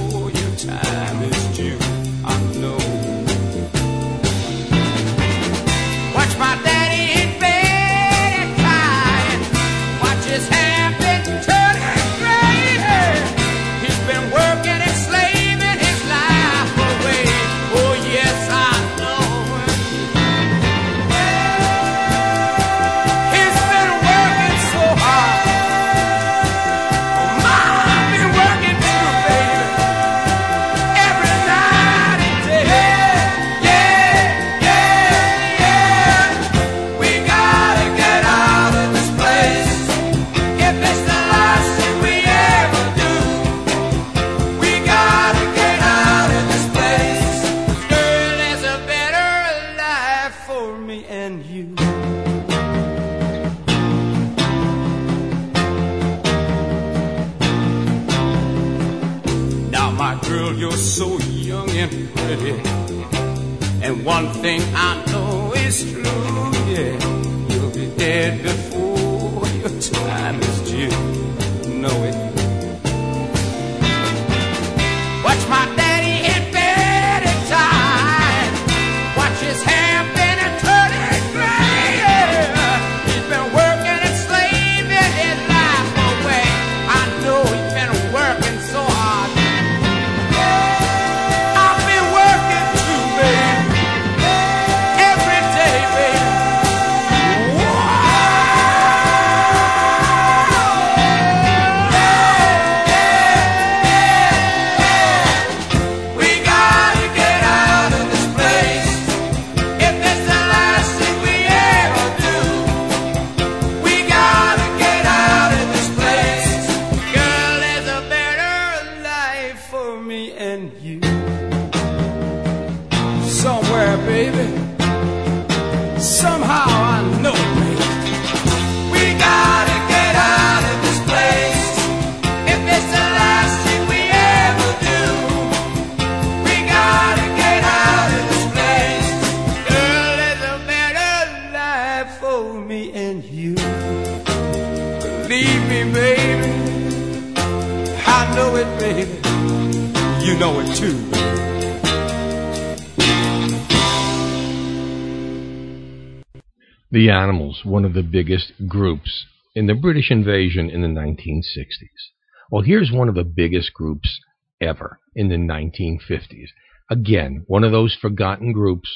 One 157.64 157.84
of 157.84 157.94
the 157.94 158.02
biggest 158.02 158.52
groups 158.68 159.26
in 159.54 159.66
the 159.66 159.74
British 159.74 160.10
invasion 160.10 160.70
in 160.70 160.82
the 160.82 160.88
1960s. 160.88 162.10
Well, 162.50 162.62
here's 162.62 162.90
one 162.92 163.08
of 163.08 163.14
the 163.14 163.24
biggest 163.24 163.72
groups 163.72 164.20
ever 164.60 164.98
in 165.14 165.28
the 165.28 165.36
1950s. 165.36 166.48
Again, 166.90 167.44
one 167.46 167.64
of 167.64 167.72
those 167.72 167.96
forgotten 168.00 168.52
groups 168.52 168.90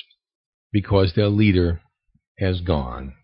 because 0.72 1.14
their 1.14 1.28
leader 1.28 1.80
has 2.38 2.60
gone. 2.60 3.14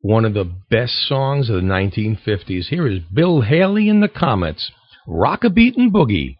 One 0.00 0.24
of 0.24 0.34
the 0.34 0.52
best 0.70 0.92
songs 1.08 1.48
of 1.48 1.56
the 1.56 1.62
1950s. 1.62 2.66
Here 2.66 2.86
is 2.86 3.00
Bill 3.12 3.40
Haley 3.42 3.88
and 3.88 4.02
the 4.02 4.08
Comets, 4.08 4.70
Rock-a-Beatin' 5.06 5.92
Boogie. 5.92 6.35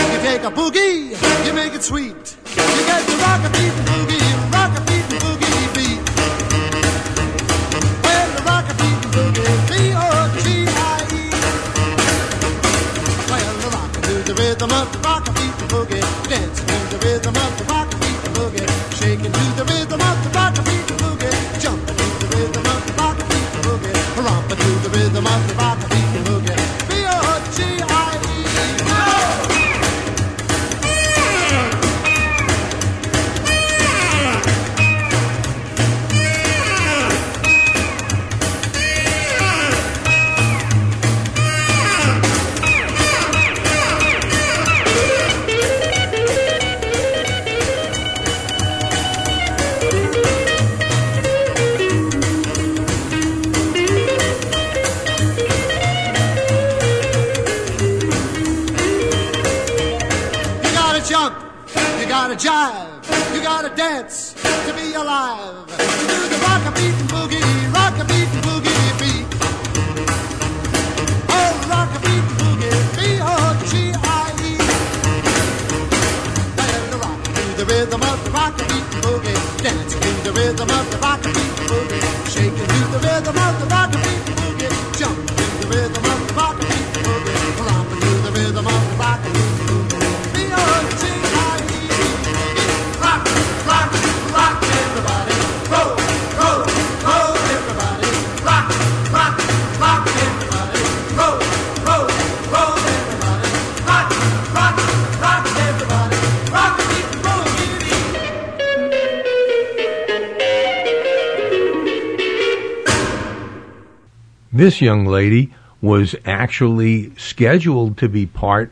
You 0.00 0.18
take 0.22 0.42
a 0.42 0.50
boogie, 0.50 1.12
you 1.46 1.52
make 1.52 1.74
it 1.74 1.82
sweet. 1.82 2.36
You 2.56 2.82
get 2.90 3.02
the 3.06 3.16
rock-a-beatin' 3.20 3.84
boogie, 3.90 4.52
rock-a-beatin' 4.52 5.18
boogie 5.24 5.68
beat. 5.76 6.02
Well, 8.04 8.28
the 8.36 8.42
rock-a-beatin' 8.50 9.10
boogie, 9.14 9.46
B-O-G-I-E. 9.70 11.24
Well, 13.30 13.54
the 13.62 13.68
rock 13.76 13.92
to 13.92 14.14
the 14.28 14.34
rhythm 14.40 14.70
of 14.72 14.86
the 14.92 14.98
rock-a-beatin' 14.98 15.68
boogie, 15.68 16.04
dancing 16.28 16.66
to 16.66 16.74
the 16.90 16.98
rhythm 17.04 17.36
of 17.36 17.52
the 17.58 17.64
rock-a-beatin' 17.70 18.32
boogie, 18.34 18.68
shaking 18.98 19.32
to 19.32 19.44
the 19.58 19.64
rhythm 19.70 20.00
of 20.00 20.16
the 20.24 20.30
rock-a-beatin' 20.34 20.96
boogie, 21.02 21.34
jumping 21.60 21.96
to 21.96 22.06
the 22.22 22.28
rhythm 22.36 22.66
of 22.66 22.80
the 22.86 22.92
rock-a-beatin' 22.98 23.62
boogie, 23.66 23.94
romping 24.24 24.58
to 24.58 24.70
the 24.84 24.90
rhythm 24.96 25.26
of 25.26 25.40
the 25.48 25.54
rock 25.54 25.69
This 114.60 114.82
young 114.82 115.06
lady 115.06 115.54
was 115.80 116.14
actually 116.26 117.16
scheduled 117.16 117.96
to 117.96 118.10
be 118.10 118.26
part 118.26 118.70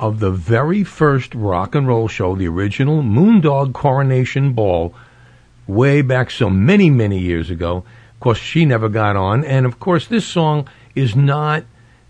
of 0.00 0.18
the 0.18 0.30
very 0.30 0.82
first 0.82 1.34
rock 1.34 1.74
and 1.74 1.86
roll 1.86 2.08
show, 2.08 2.34
the 2.34 2.48
original 2.48 3.02
Moondog 3.02 3.74
Coronation 3.74 4.54
Ball, 4.54 4.94
way 5.66 6.00
back 6.00 6.30
so 6.30 6.48
many, 6.48 6.88
many 6.88 7.18
years 7.18 7.50
ago. 7.50 7.84
Of 8.14 8.20
course, 8.20 8.38
she 8.38 8.64
never 8.64 8.88
got 8.88 9.14
on, 9.14 9.44
and 9.44 9.66
of 9.66 9.78
course, 9.78 10.06
this 10.06 10.24
song 10.24 10.70
is 10.94 11.14
not 11.14 11.64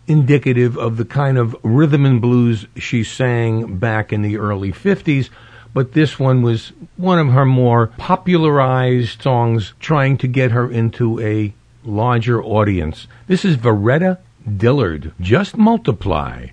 indicative 0.06 0.78
of 0.78 0.96
the 0.96 1.04
kind 1.04 1.36
of 1.36 1.56
rhythm 1.64 2.06
and 2.06 2.22
blues 2.22 2.68
she 2.76 3.02
sang 3.02 3.76
back 3.78 4.12
in 4.12 4.22
the 4.22 4.38
early 4.38 4.70
50s, 4.70 5.30
but 5.72 5.94
this 5.94 6.20
one 6.20 6.42
was 6.42 6.70
one 6.96 7.18
of 7.18 7.32
her 7.32 7.44
more 7.44 7.88
popularized 7.98 9.20
songs 9.20 9.72
trying 9.80 10.16
to 10.18 10.28
get 10.28 10.52
her 10.52 10.70
into 10.70 11.18
a 11.18 11.52
larger 11.84 12.42
audience. 12.42 13.06
This 13.26 13.44
is 13.44 13.56
Varetta 13.56 14.18
Dillard. 14.56 15.12
Just 15.20 15.56
multiply. 15.56 16.48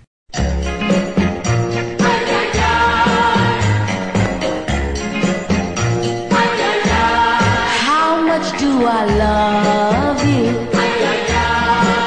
How 7.84 8.20
much 8.26 8.58
do 8.58 8.84
I 8.84 9.04
love 9.18 10.24
you? 10.24 10.52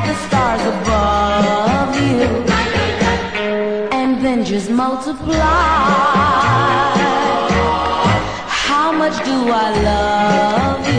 I 9.47 9.71
love 9.81 10.87
you? 10.87 10.98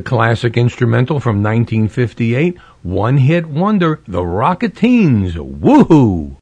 A 0.00 0.02
classic 0.02 0.56
instrumental 0.56 1.20
from 1.20 1.42
1958, 1.42 2.56
one 2.82 3.18
hit 3.18 3.44
wonder, 3.44 4.00
The 4.08 4.24
Rock-A-Teens. 4.24 5.34
Woohoo! 5.34 6.39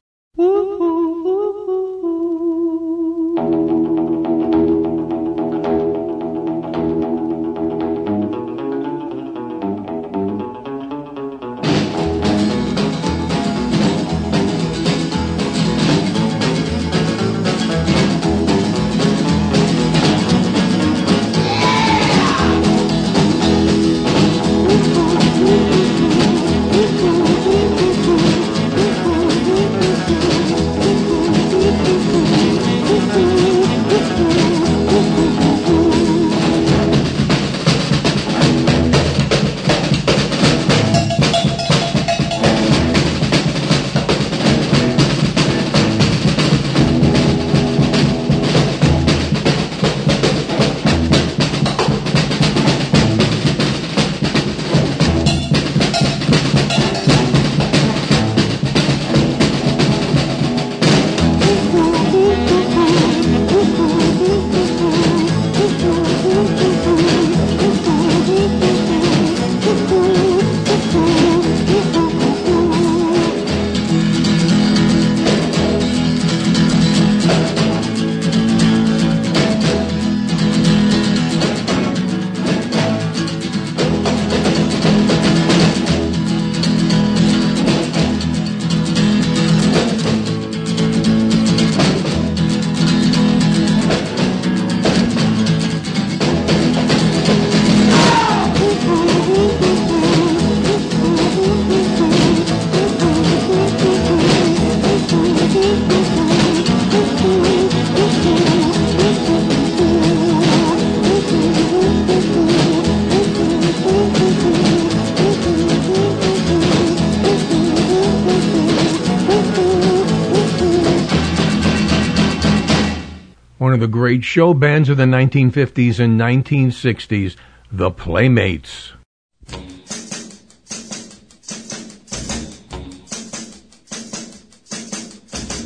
Show 124.28 124.52
bands 124.52 124.90
of 124.90 124.98
the 124.98 125.04
1950s 125.04 125.98
and 125.98 126.20
1960s, 126.20 127.34
the 127.72 127.90
Playmates. 127.90 128.92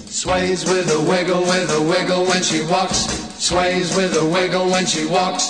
Sways 0.06 0.64
with 0.64 0.88
a 0.94 1.10
wiggle, 1.10 1.40
with 1.40 1.70
a 1.72 1.82
wiggle 1.82 2.24
when 2.26 2.40
she 2.44 2.62
walks. 2.66 2.98
Sways 3.42 3.96
with 3.96 4.16
a 4.16 4.24
wiggle 4.24 4.70
when 4.70 4.86
she 4.86 5.06
walks. 5.06 5.42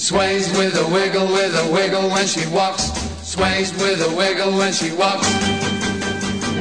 Sways 0.00 0.50
with 0.56 0.74
a 0.78 0.88
wiggle, 0.94 1.26
with 1.26 1.54
a 1.54 1.70
wiggle 1.70 2.08
when 2.08 2.26
she 2.26 2.48
walks. 2.48 2.84
Sways 3.22 3.74
with 3.74 4.00
a 4.00 4.16
wiggle 4.16 4.56
when 4.56 4.72
she 4.72 4.90
walks. 4.92 5.28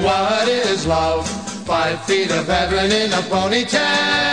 What 0.03 0.49
is 0.49 0.85
love? 0.85 1.25
Five 1.65 2.03
feet 2.03 2.29
of 2.29 2.45
heaven 2.47 2.91
in 2.91 3.13
a 3.13 3.21
ponytail. 3.31 4.28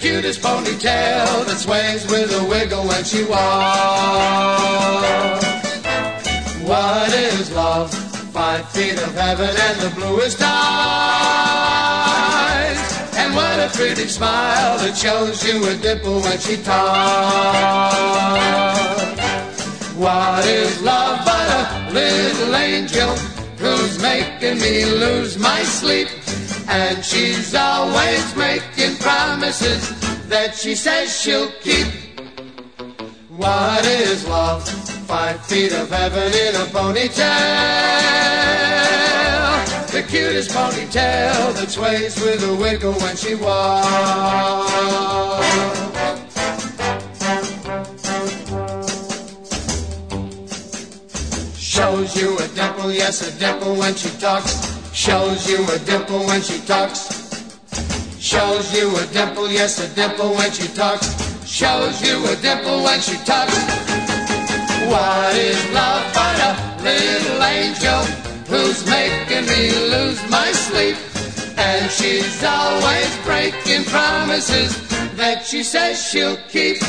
Cutest 0.00 0.40
ponytail 0.40 1.44
that 1.46 1.58
sways 1.58 2.06
with 2.06 2.30
a 2.32 2.44
wiggle 2.44 2.86
when 2.86 3.02
she 3.02 3.24
walks. 3.24 3.38
What 6.62 7.12
is 7.12 7.50
love? 7.52 7.92
Five 8.32 8.68
feet 8.70 8.92
of 8.92 9.12
heaven 9.16 9.50
and 9.50 9.80
the 9.80 9.90
bluest 9.96 10.40
eyes. 10.40 10.48
And 13.16 13.34
what 13.34 13.58
a 13.58 13.68
pretty 13.76 14.06
smile 14.06 14.78
that 14.78 14.96
shows 14.96 15.44
you 15.44 15.66
a 15.66 15.74
dimple 15.74 16.20
when 16.20 16.38
she 16.38 16.62
talks. 16.62 17.98
What 19.96 20.46
is 20.46 20.80
love 20.80 21.24
but 21.24 21.50
a 21.50 21.90
little 21.92 22.54
angel 22.54 23.16
who's 23.58 24.00
making 24.00 24.60
me 24.60 24.84
lose 24.84 25.36
my 25.38 25.64
sleep? 25.64 26.08
And 26.70 27.02
she's 27.02 27.54
always 27.54 28.36
making 28.36 28.96
promises 28.96 29.88
that 30.28 30.54
she 30.54 30.74
says 30.74 31.18
she'll 31.18 31.50
keep. 31.62 31.86
What 33.30 33.86
is 33.86 34.28
love? 34.28 34.68
Five 35.08 35.42
feet 35.46 35.72
of 35.72 35.88
heaven 35.88 36.30
in 36.30 36.54
a 36.56 36.66
ponytail. 36.66 37.28
The 39.90 40.02
cutest 40.02 40.50
ponytail 40.50 41.54
that 41.54 41.70
sways 41.70 42.20
with 42.20 42.42
a 42.44 42.54
wiggle 42.54 42.92
when 42.92 43.16
she 43.16 43.34
walks. 43.34 44.68
Shows 51.56 52.14
you 52.14 52.36
a 52.38 52.48
dimple, 52.48 52.92
yes, 52.92 53.22
a 53.26 53.38
dimple 53.38 53.74
when 53.76 53.94
she 53.94 54.10
talks. 54.18 54.67
Shows 54.98 55.48
you 55.48 55.64
a 55.70 55.78
dimple 55.86 56.26
when 56.26 56.42
she 56.42 56.58
talks. 56.66 57.06
Shows 58.18 58.74
you 58.76 58.90
a 58.96 59.06
dimple, 59.12 59.48
yes, 59.48 59.78
a 59.78 59.94
dimple 59.94 60.34
when 60.34 60.50
she 60.50 60.66
talks. 60.74 61.06
Shows 61.46 62.02
you 62.02 62.18
a 62.26 62.34
dimple 62.42 62.82
when 62.82 63.00
she 63.00 63.14
talks. 63.18 63.56
What 64.90 65.36
is 65.36 65.62
love 65.70 66.02
but 66.12 66.38
a 66.50 66.82
little 66.82 67.42
angel 67.44 68.02
who's 68.50 68.84
making 68.90 69.46
me 69.46 69.70
lose 69.88 70.20
my 70.28 70.50
sleep? 70.50 70.96
And 71.56 71.88
she's 71.92 72.42
always 72.42 73.16
breaking 73.22 73.84
promises 73.84 74.74
that 75.14 75.46
she 75.46 75.62
says 75.62 76.02
she'll 76.02 76.38
keep. 76.48 76.82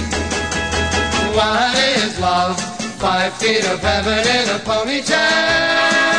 What 1.38 1.78
is 1.78 2.20
love? 2.20 2.60
Five 2.98 3.34
feet 3.36 3.64
of 3.66 3.80
heaven 3.80 4.18
in 4.18 4.50
a 4.50 4.60
ponytail. 4.66 6.19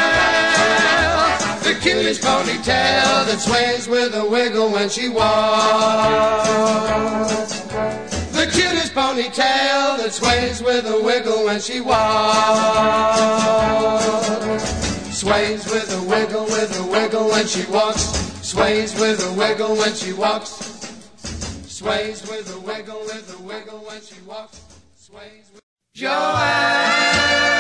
Cutest 1.81 2.21
ponytail 2.21 3.25
that 3.27 3.41
sways 3.41 3.89
with 3.89 4.15
a 4.15 4.23
wiggle 4.25 4.71
when 4.71 4.91
she 4.91 5.09
walks. 5.09 6.49
The 8.33 8.45
cutest 8.53 8.95
ponytail 8.95 9.97
that 9.97 10.13
sways 10.13 10.63
with 10.63 10.85
a 10.87 11.03
wiggle 11.03 11.47
when 11.47 11.59
she 11.59 11.81
walks. 11.81 13.01
Sways 15.19 15.65
with 15.71 15.91
a 15.93 16.03
wiggle, 16.05 16.45
with 16.45 16.79
a 16.79 16.87
wiggle 16.87 17.29
when 17.29 17.47
she 17.47 17.65
walks. 17.71 18.03
Sways 18.47 18.95
with 19.01 19.27
a 19.27 19.33
wiggle 19.33 19.75
when 19.77 19.95
she 19.95 20.13
walks. 20.13 20.51
Sways 21.67 22.29
with 22.29 22.55
a 22.55 22.61
wiggle, 22.61 23.01
with 23.07 23.39
a 23.39 23.43
wiggle 23.43 23.79
when 23.79 24.03
she 24.03 24.21
walks. 24.27 24.61
Sways 24.97 25.51
with 25.55 25.63
I 26.03 27.60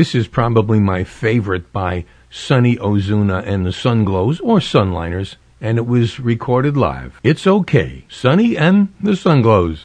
This 0.00 0.14
is 0.14 0.28
probably 0.28 0.80
my 0.80 1.04
favorite 1.04 1.74
by 1.74 2.06
Sunny 2.30 2.76
Ozuna 2.76 3.46
and 3.46 3.66
the 3.66 3.70
Sunglows 3.70 4.40
or 4.42 4.58
Sunliners, 4.58 5.36
and 5.60 5.76
it 5.76 5.86
was 5.86 6.18
recorded 6.18 6.74
live. 6.74 7.20
It's 7.22 7.46
okay, 7.46 8.06
Sunny 8.08 8.56
and 8.56 8.94
the 9.02 9.10
Sunglows. 9.10 9.84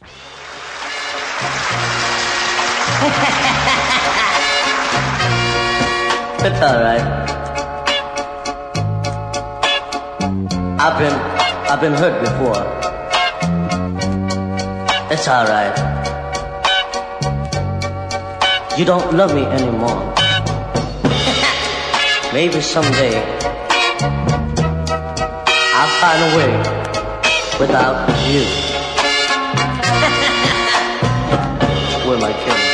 it's 6.46 6.62
alright. 6.62 7.02
I've 10.80 10.98
been 10.98 11.12
I've 11.68 11.80
been 11.82 11.92
hurt 11.92 12.24
before. 12.24 12.64
It's 15.12 15.28
alright. 15.28 15.95
You 18.76 18.84
don't 18.84 19.16
love 19.16 19.32
me 19.34 19.42
anymore. 19.42 19.96
Maybe 22.34 22.60
someday 22.60 23.24
I'll 25.72 25.88
find 25.96 26.20
a 26.20 26.36
way 26.36 26.52
without 27.58 28.06
you. 28.28 28.44
Where 32.04 32.18
am 32.18 32.24
I 32.24 32.32
kidding? 32.44 32.68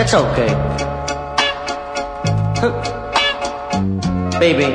It's 0.00 0.14
okay. 0.14 0.54
Baby, 4.40 4.72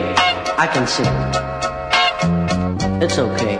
I 0.59 0.67
can 0.71 0.85
see. 0.85 1.07
It's 3.03 3.17
okay. 3.17 3.57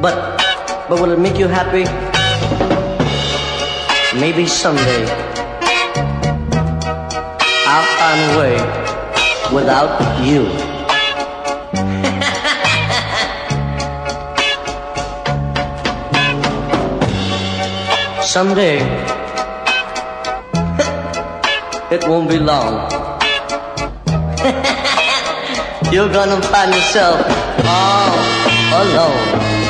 But 0.00 0.14
but 0.88 1.00
will 1.00 1.10
it 1.10 1.18
make 1.18 1.36
you 1.36 1.48
happy? 1.48 2.13
Maybe 4.20 4.46
someday 4.46 5.04
I'll 7.66 7.88
find 7.98 8.20
a 8.30 8.38
way 8.38 8.56
without 9.52 9.98
you. 10.24 10.46
someday 18.22 18.78
it 21.90 22.06
won't 22.08 22.28
be 22.28 22.38
long. 22.38 22.90
You're 25.92 26.12
gonna 26.12 26.40
find 26.42 26.74
yourself 26.74 27.20
all 27.64 28.18
alone. 28.82 29.63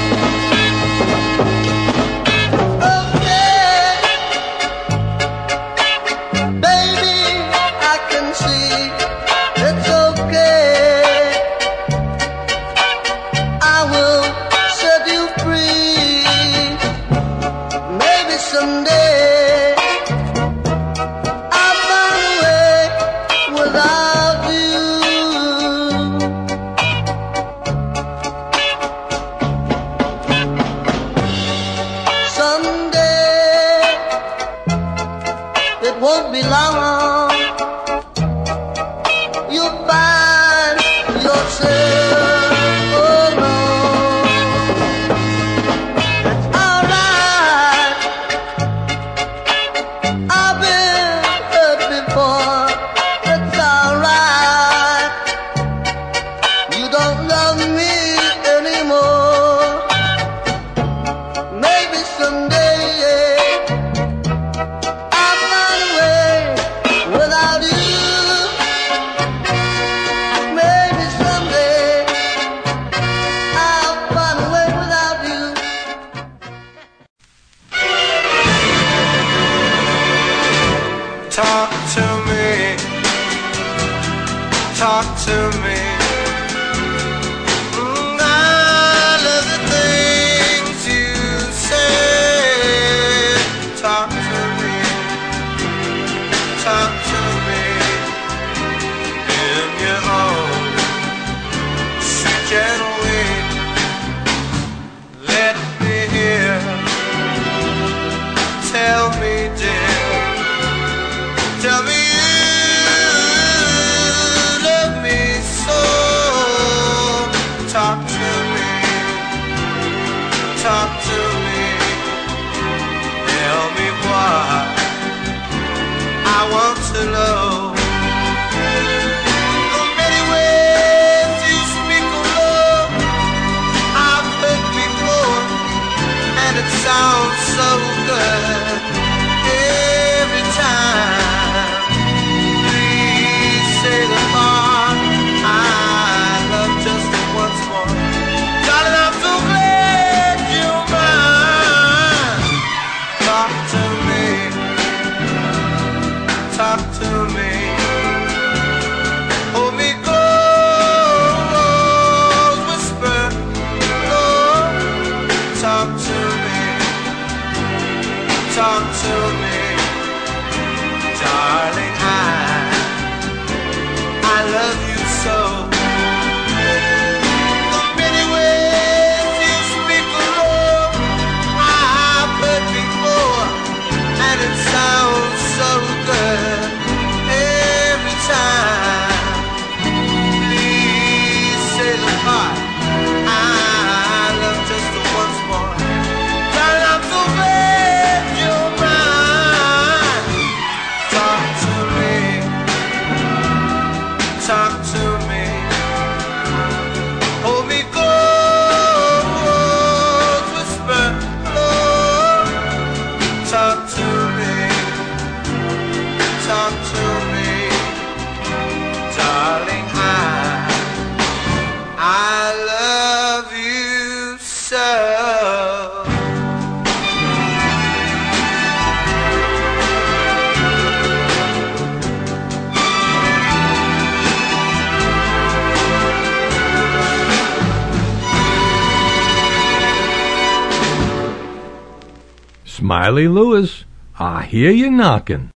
Smiley 243.05 243.29
Lewis, 243.29 243.85
I 244.19 244.45
hear 244.45 244.71
you 244.71 244.91
knocking. 244.91 245.51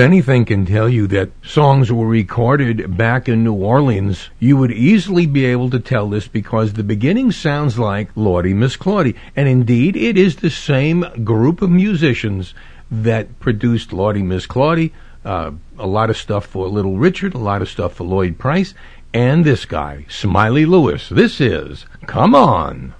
anything 0.00 0.44
can 0.44 0.66
tell 0.66 0.88
you 0.88 1.06
that 1.08 1.30
songs 1.42 1.92
were 1.92 2.06
recorded 2.06 2.96
back 2.96 3.28
in 3.28 3.44
New 3.44 3.54
Orleans, 3.54 4.30
you 4.38 4.56
would 4.56 4.72
easily 4.72 5.26
be 5.26 5.44
able 5.44 5.70
to 5.70 5.78
tell 5.78 6.08
this 6.08 6.26
because 6.26 6.72
the 6.72 6.82
beginning 6.82 7.30
sounds 7.30 7.78
like 7.78 8.10
Lawdy 8.16 8.52
Miss 8.54 8.76
Clawdy. 8.76 9.14
And 9.36 9.48
indeed, 9.48 9.96
it 9.96 10.16
is 10.16 10.36
the 10.36 10.50
same 10.50 11.04
group 11.22 11.62
of 11.62 11.70
musicians 11.70 12.54
that 12.90 13.38
produced 13.38 13.92
Lawdy 13.92 14.22
Miss 14.22 14.46
Clawdy, 14.46 14.92
uh, 15.24 15.52
a 15.78 15.86
lot 15.86 16.10
of 16.10 16.16
stuff 16.16 16.46
for 16.46 16.66
Little 16.66 16.96
Richard, 16.96 17.34
a 17.34 17.38
lot 17.38 17.62
of 17.62 17.68
stuff 17.68 17.94
for 17.94 18.04
Lloyd 18.04 18.38
Price, 18.38 18.74
and 19.14 19.44
this 19.44 19.64
guy, 19.64 20.06
Smiley 20.08 20.66
Lewis. 20.66 21.08
This 21.08 21.40
is 21.40 21.86
Come 22.06 22.34
On. 22.34 22.94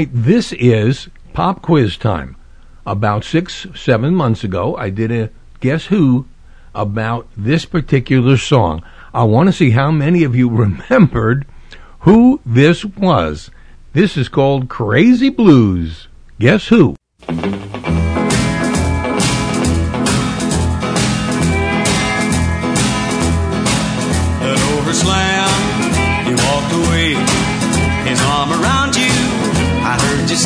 Right, 0.00 0.08
this 0.14 0.54
is 0.54 1.08
pop 1.34 1.60
quiz 1.60 1.98
time. 1.98 2.34
About 2.86 3.22
six, 3.22 3.66
seven 3.74 4.14
months 4.14 4.42
ago, 4.42 4.74
I 4.76 4.88
did 4.88 5.12
a 5.12 5.28
guess 5.60 5.86
who 5.86 6.26
about 6.74 7.28
this 7.36 7.66
particular 7.66 8.38
song. 8.38 8.82
I 9.12 9.24
want 9.24 9.48
to 9.48 9.52
see 9.52 9.72
how 9.72 9.90
many 9.90 10.24
of 10.24 10.34
you 10.34 10.48
remembered 10.64 11.46
who 12.00 12.40
this 12.46 12.82
was. 12.82 13.50
This 13.92 14.16
is 14.16 14.30
called 14.30 14.70
Crazy 14.70 15.28
Blues. 15.28 16.08
Guess 16.38 16.68
who? 16.68 16.96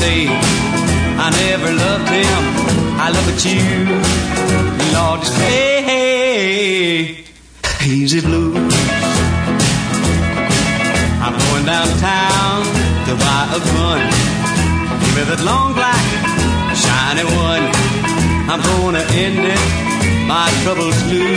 Say, 0.05 0.29
I 1.27 1.29
never 1.45 1.71
loved 1.85 2.09
him, 2.21 2.43
I 3.05 3.07
love 3.15 3.27
but 3.29 3.41
you. 3.49 3.65
Lord, 4.95 5.19
just 5.25 5.37
hey, 5.45 7.25
easy 7.87 8.21
blues. 8.27 8.75
I'm 11.25 11.35
going 11.45 11.65
downtown 11.73 12.61
to 13.07 13.13
buy 13.25 13.43
a 13.59 13.61
gun. 13.71 14.03
Give 15.01 15.15
me 15.17 15.23
that 15.31 15.43
long 15.51 15.69
black, 15.79 16.07
shiny 16.85 17.25
one. 17.49 17.65
I'm 18.53 18.63
gonna 18.71 19.05
end 19.25 19.41
it, 19.55 19.65
my 20.33 20.49
troubles 20.63 20.99
blue. 21.09 21.37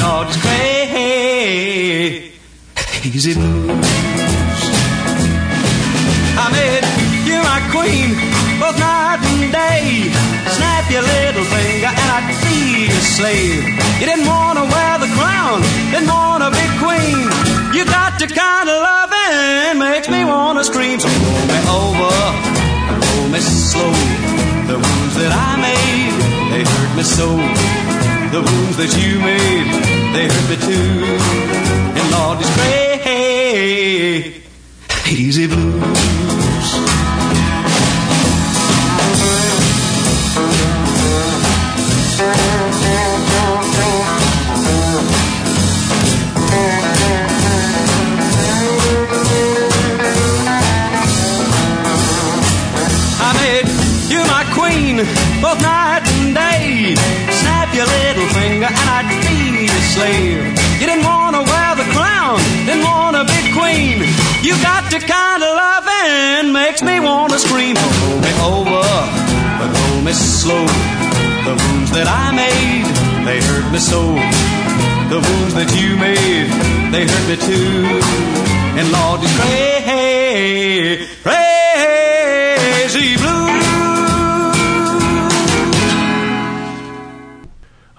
Lord, 0.00 0.26
just 0.28 0.44
hey, 0.46 2.06
easy 3.04 3.32
blues. 3.34 3.88
I 6.36 6.46
made 6.56 7.03
my 7.54 7.62
queen, 7.70 8.10
both 8.58 8.78
night 8.82 9.22
and 9.30 9.52
day. 9.52 10.10
Snap 10.56 10.84
your 10.90 11.04
little 11.14 11.46
finger 11.54 11.92
and 12.00 12.08
I'd 12.16 12.26
be 12.26 12.90
your 12.90 13.06
slave. 13.18 13.62
You 14.00 14.06
didn't 14.10 14.26
wanna 14.26 14.64
wear 14.74 14.94
the 15.04 15.10
crown, 15.18 15.62
didn't 15.94 16.10
wanna 16.18 16.50
be 16.58 16.64
queen. 16.82 17.22
You 17.76 17.82
got 17.98 18.12
your 18.22 18.32
kind 18.44 18.66
of 18.72 18.76
loving, 18.90 19.78
makes 19.78 20.08
me 20.14 20.20
wanna 20.24 20.64
scream. 20.70 20.98
So 20.98 21.08
roll 21.26 21.46
me 21.52 21.60
over, 21.80 22.14
roll 23.06 23.28
me 23.34 23.40
slow. 23.70 23.94
The 24.70 24.76
wounds 24.84 25.14
that 25.20 25.32
I 25.48 25.50
made, 25.68 26.14
they 26.50 26.62
hurt 26.72 26.92
me 26.98 27.04
so. 27.18 27.28
The 28.34 28.42
wounds 28.48 28.76
that 28.82 28.92
you 29.00 29.10
made, 29.30 29.68
they 30.14 30.24
hurt 30.32 30.46
me 30.52 30.56
too. 30.68 30.94
And 31.98 32.06
Lord, 32.14 32.36
it's 32.42 32.52
great, 32.58 34.42
easy 35.06 35.46
blues. 35.46 36.43
Both 55.42 55.60
night 55.62 56.02
and 56.06 56.34
day. 56.34 56.94
Snap 57.40 57.74
your 57.74 57.86
little 57.86 58.28
finger 58.36 58.68
and 58.68 58.88
I'd 58.96 59.08
be 59.08 59.44
your 59.66 59.84
slave. 59.94 60.42
You 60.80 60.86
didn't 60.86 61.04
wanna 61.04 61.42
wear 61.42 61.74
the 61.76 61.88
crown, 61.94 62.38
didn't 62.66 62.84
wanna 62.84 63.24
be 63.24 63.40
queen. 63.52 64.04
You 64.42 64.54
got 64.62 64.90
your 64.92 65.00
kind 65.00 65.42
of 65.42 65.50
loving, 65.64 66.52
makes 66.52 66.82
me 66.82 67.00
wanna 67.00 67.38
scream. 67.38 67.76
Roll 67.76 68.20
me 68.20 68.32
over, 68.52 68.84
but 69.58 69.68
roll 69.78 70.00
me 70.02 70.12
slow. 70.12 70.66
The 71.48 71.54
wounds 71.62 71.90
that 71.96 72.08
I 72.08 72.32
made, 72.32 72.86
they 73.26 73.38
hurt 73.40 73.66
me 73.72 73.78
so. 73.78 74.02
The 75.12 75.20
wounds 75.26 75.54
that 75.54 75.70
you 75.78 75.96
made, 75.96 76.48
they 76.92 77.04
hurt 77.10 77.26
me 77.30 77.36
too. 77.48 78.00
And 78.78 78.86
Lord, 78.90 79.20
it's 79.22 79.34
crazy, 79.38 81.06
crazy 81.22 83.16
blue. 83.16 83.63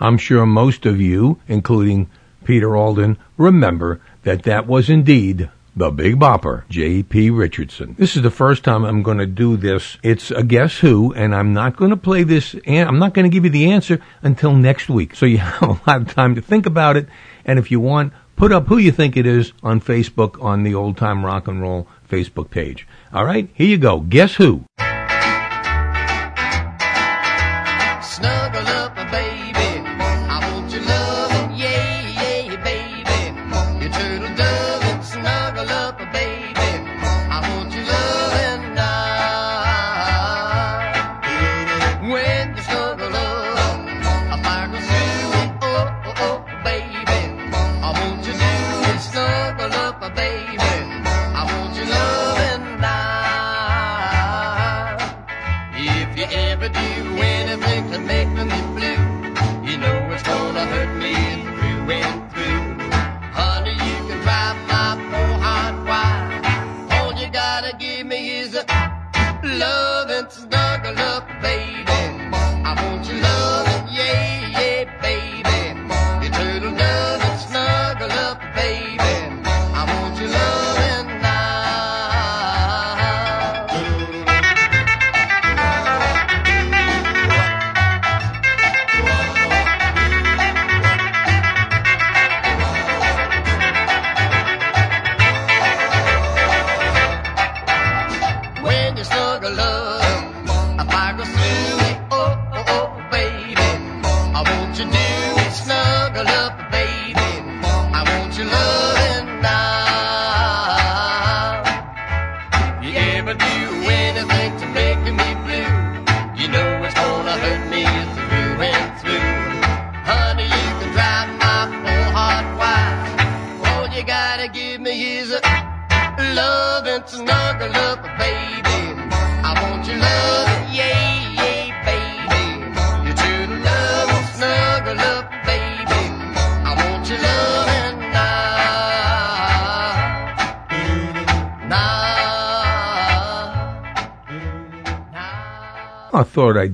I'm 0.05 0.19
sure 0.19 0.45
most 0.45 0.85
of 0.85 1.01
you, 1.01 1.39
including 1.47 2.07
Peter 2.43 2.77
Alden, 2.77 3.17
remember 3.37 3.99
that 4.21 4.43
that 4.43 4.67
was 4.67 4.87
indeed 4.87 5.49
the 5.75 5.89
Big 5.89 6.19
Bopper, 6.19 6.61
J.P. 6.69 7.31
Richardson. 7.31 7.95
This 7.97 8.15
is 8.15 8.21
the 8.21 8.29
first 8.29 8.63
time 8.63 8.85
I'm 8.85 9.01
going 9.01 9.17
to 9.17 9.25
do 9.25 9.57
this. 9.57 9.97
It's 10.03 10.29
a 10.29 10.43
guess 10.43 10.77
who, 10.77 11.11
and 11.15 11.33
I'm 11.33 11.53
not 11.53 11.75
going 11.75 11.89
to 11.89 11.97
play 11.97 12.21
this, 12.21 12.55
and 12.67 12.87
I'm 12.87 12.99
not 12.99 13.15
going 13.15 13.23
to 13.23 13.33
give 13.33 13.45
you 13.45 13.49
the 13.49 13.71
answer 13.71 13.99
until 14.21 14.53
next 14.53 14.89
week. 14.89 15.15
So 15.15 15.25
you 15.25 15.37
have 15.39 15.63
a 15.63 15.89
lot 15.89 16.01
of 16.01 16.13
time 16.13 16.35
to 16.35 16.41
think 16.41 16.67
about 16.67 16.97
it, 16.97 17.07
and 17.43 17.57
if 17.57 17.71
you 17.71 17.79
want, 17.79 18.13
put 18.35 18.51
up 18.51 18.67
who 18.67 18.77
you 18.77 18.91
think 18.91 19.17
it 19.17 19.25
is 19.25 19.53
on 19.63 19.81
Facebook 19.81 20.39
on 20.39 20.61
the 20.61 20.75
Old 20.75 20.97
Time 20.97 21.25
Rock 21.25 21.47
and 21.47 21.63
Roll 21.63 21.87
Facebook 22.07 22.51
page. 22.51 22.87
All 23.11 23.25
right, 23.25 23.49
here 23.55 23.67
you 23.67 23.79
go. 23.79 24.01
Guess 24.01 24.35
who? 24.35 24.65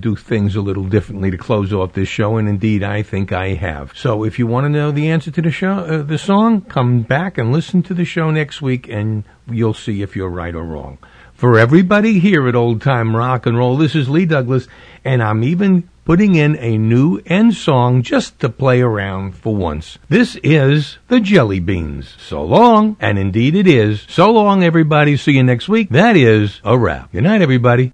Do 0.02 0.15
things 0.15 0.56
a 0.56 0.61
little 0.61 0.84
differently 0.84 1.32
to 1.32 1.38
close 1.38 1.72
off 1.72 1.94
this 1.94 2.10
show, 2.10 2.38
and 2.38 2.49
indeed, 2.49 2.84
I 2.84 3.03
think 3.03 3.32
I 3.32 3.53
have. 3.53 3.95
So, 3.95 4.23
if 4.23 4.40
you 4.40 4.48
want 4.48 4.65
to 4.65 4.69
know 4.69 4.91
the 4.91 5.10
answer 5.10 5.32
to 5.32 5.41
the 5.41 5.52
show, 5.52 5.72
uh, 5.72 6.02
the 6.02 6.18
song, 6.18 6.61
come 6.61 7.03
back 7.03 7.38
and 7.38 7.52
listen 7.52 7.84
to 7.84 7.94
the 7.94 8.06
show 8.06 8.32
next 8.32 8.61
week, 8.61 8.90
and 8.90 9.23
you'll 9.49 9.73
see 9.73 10.02
if 10.02 10.15
you're 10.15 10.30
right 10.30 10.56
or 10.56 10.64
wrong. 10.64 10.98
For 11.34 11.57
everybody 11.57 12.19
here 12.19 12.48
at 12.48 12.56
Old 12.56 12.82
Time 12.82 13.15
Rock 13.15 13.45
and 13.45 13.57
Roll, 13.57 13.78
this 13.78 13.95
is 13.95 14.10
Lee 14.10 14.26
Douglas, 14.26 14.68
and 15.03 15.23
I'm 15.23 15.44
even 15.44 15.90
putting 16.06 16.36
in 16.36 16.56
a 16.57 16.78
new 16.78 17.19
end 17.26 17.56
song 17.56 18.02
just 18.02 18.40
to 18.40 18.49
play 18.49 18.82
around 18.82 19.36
for 19.36 19.56
once. 19.56 19.98
This 20.10 20.36
is 20.44 20.98
the 21.07 21.19
Jelly 21.19 21.60
Beans. 21.60 22.15
So 22.19 22.44
long, 22.44 22.98
and 22.99 23.18
indeed 23.18 23.56
it 23.56 23.68
is. 23.68 24.06
So 24.10 24.32
long, 24.32 24.64
everybody. 24.64 25.18
See 25.18 25.34
you 25.34 25.44
next 25.44 25.69
week. 25.69 25.90
That 25.90 26.15
is 26.15 26.61
a 26.64 26.78
wrap. 26.78 27.11
Good 27.11 27.23
night, 27.23 27.41
everybody. 27.41 27.94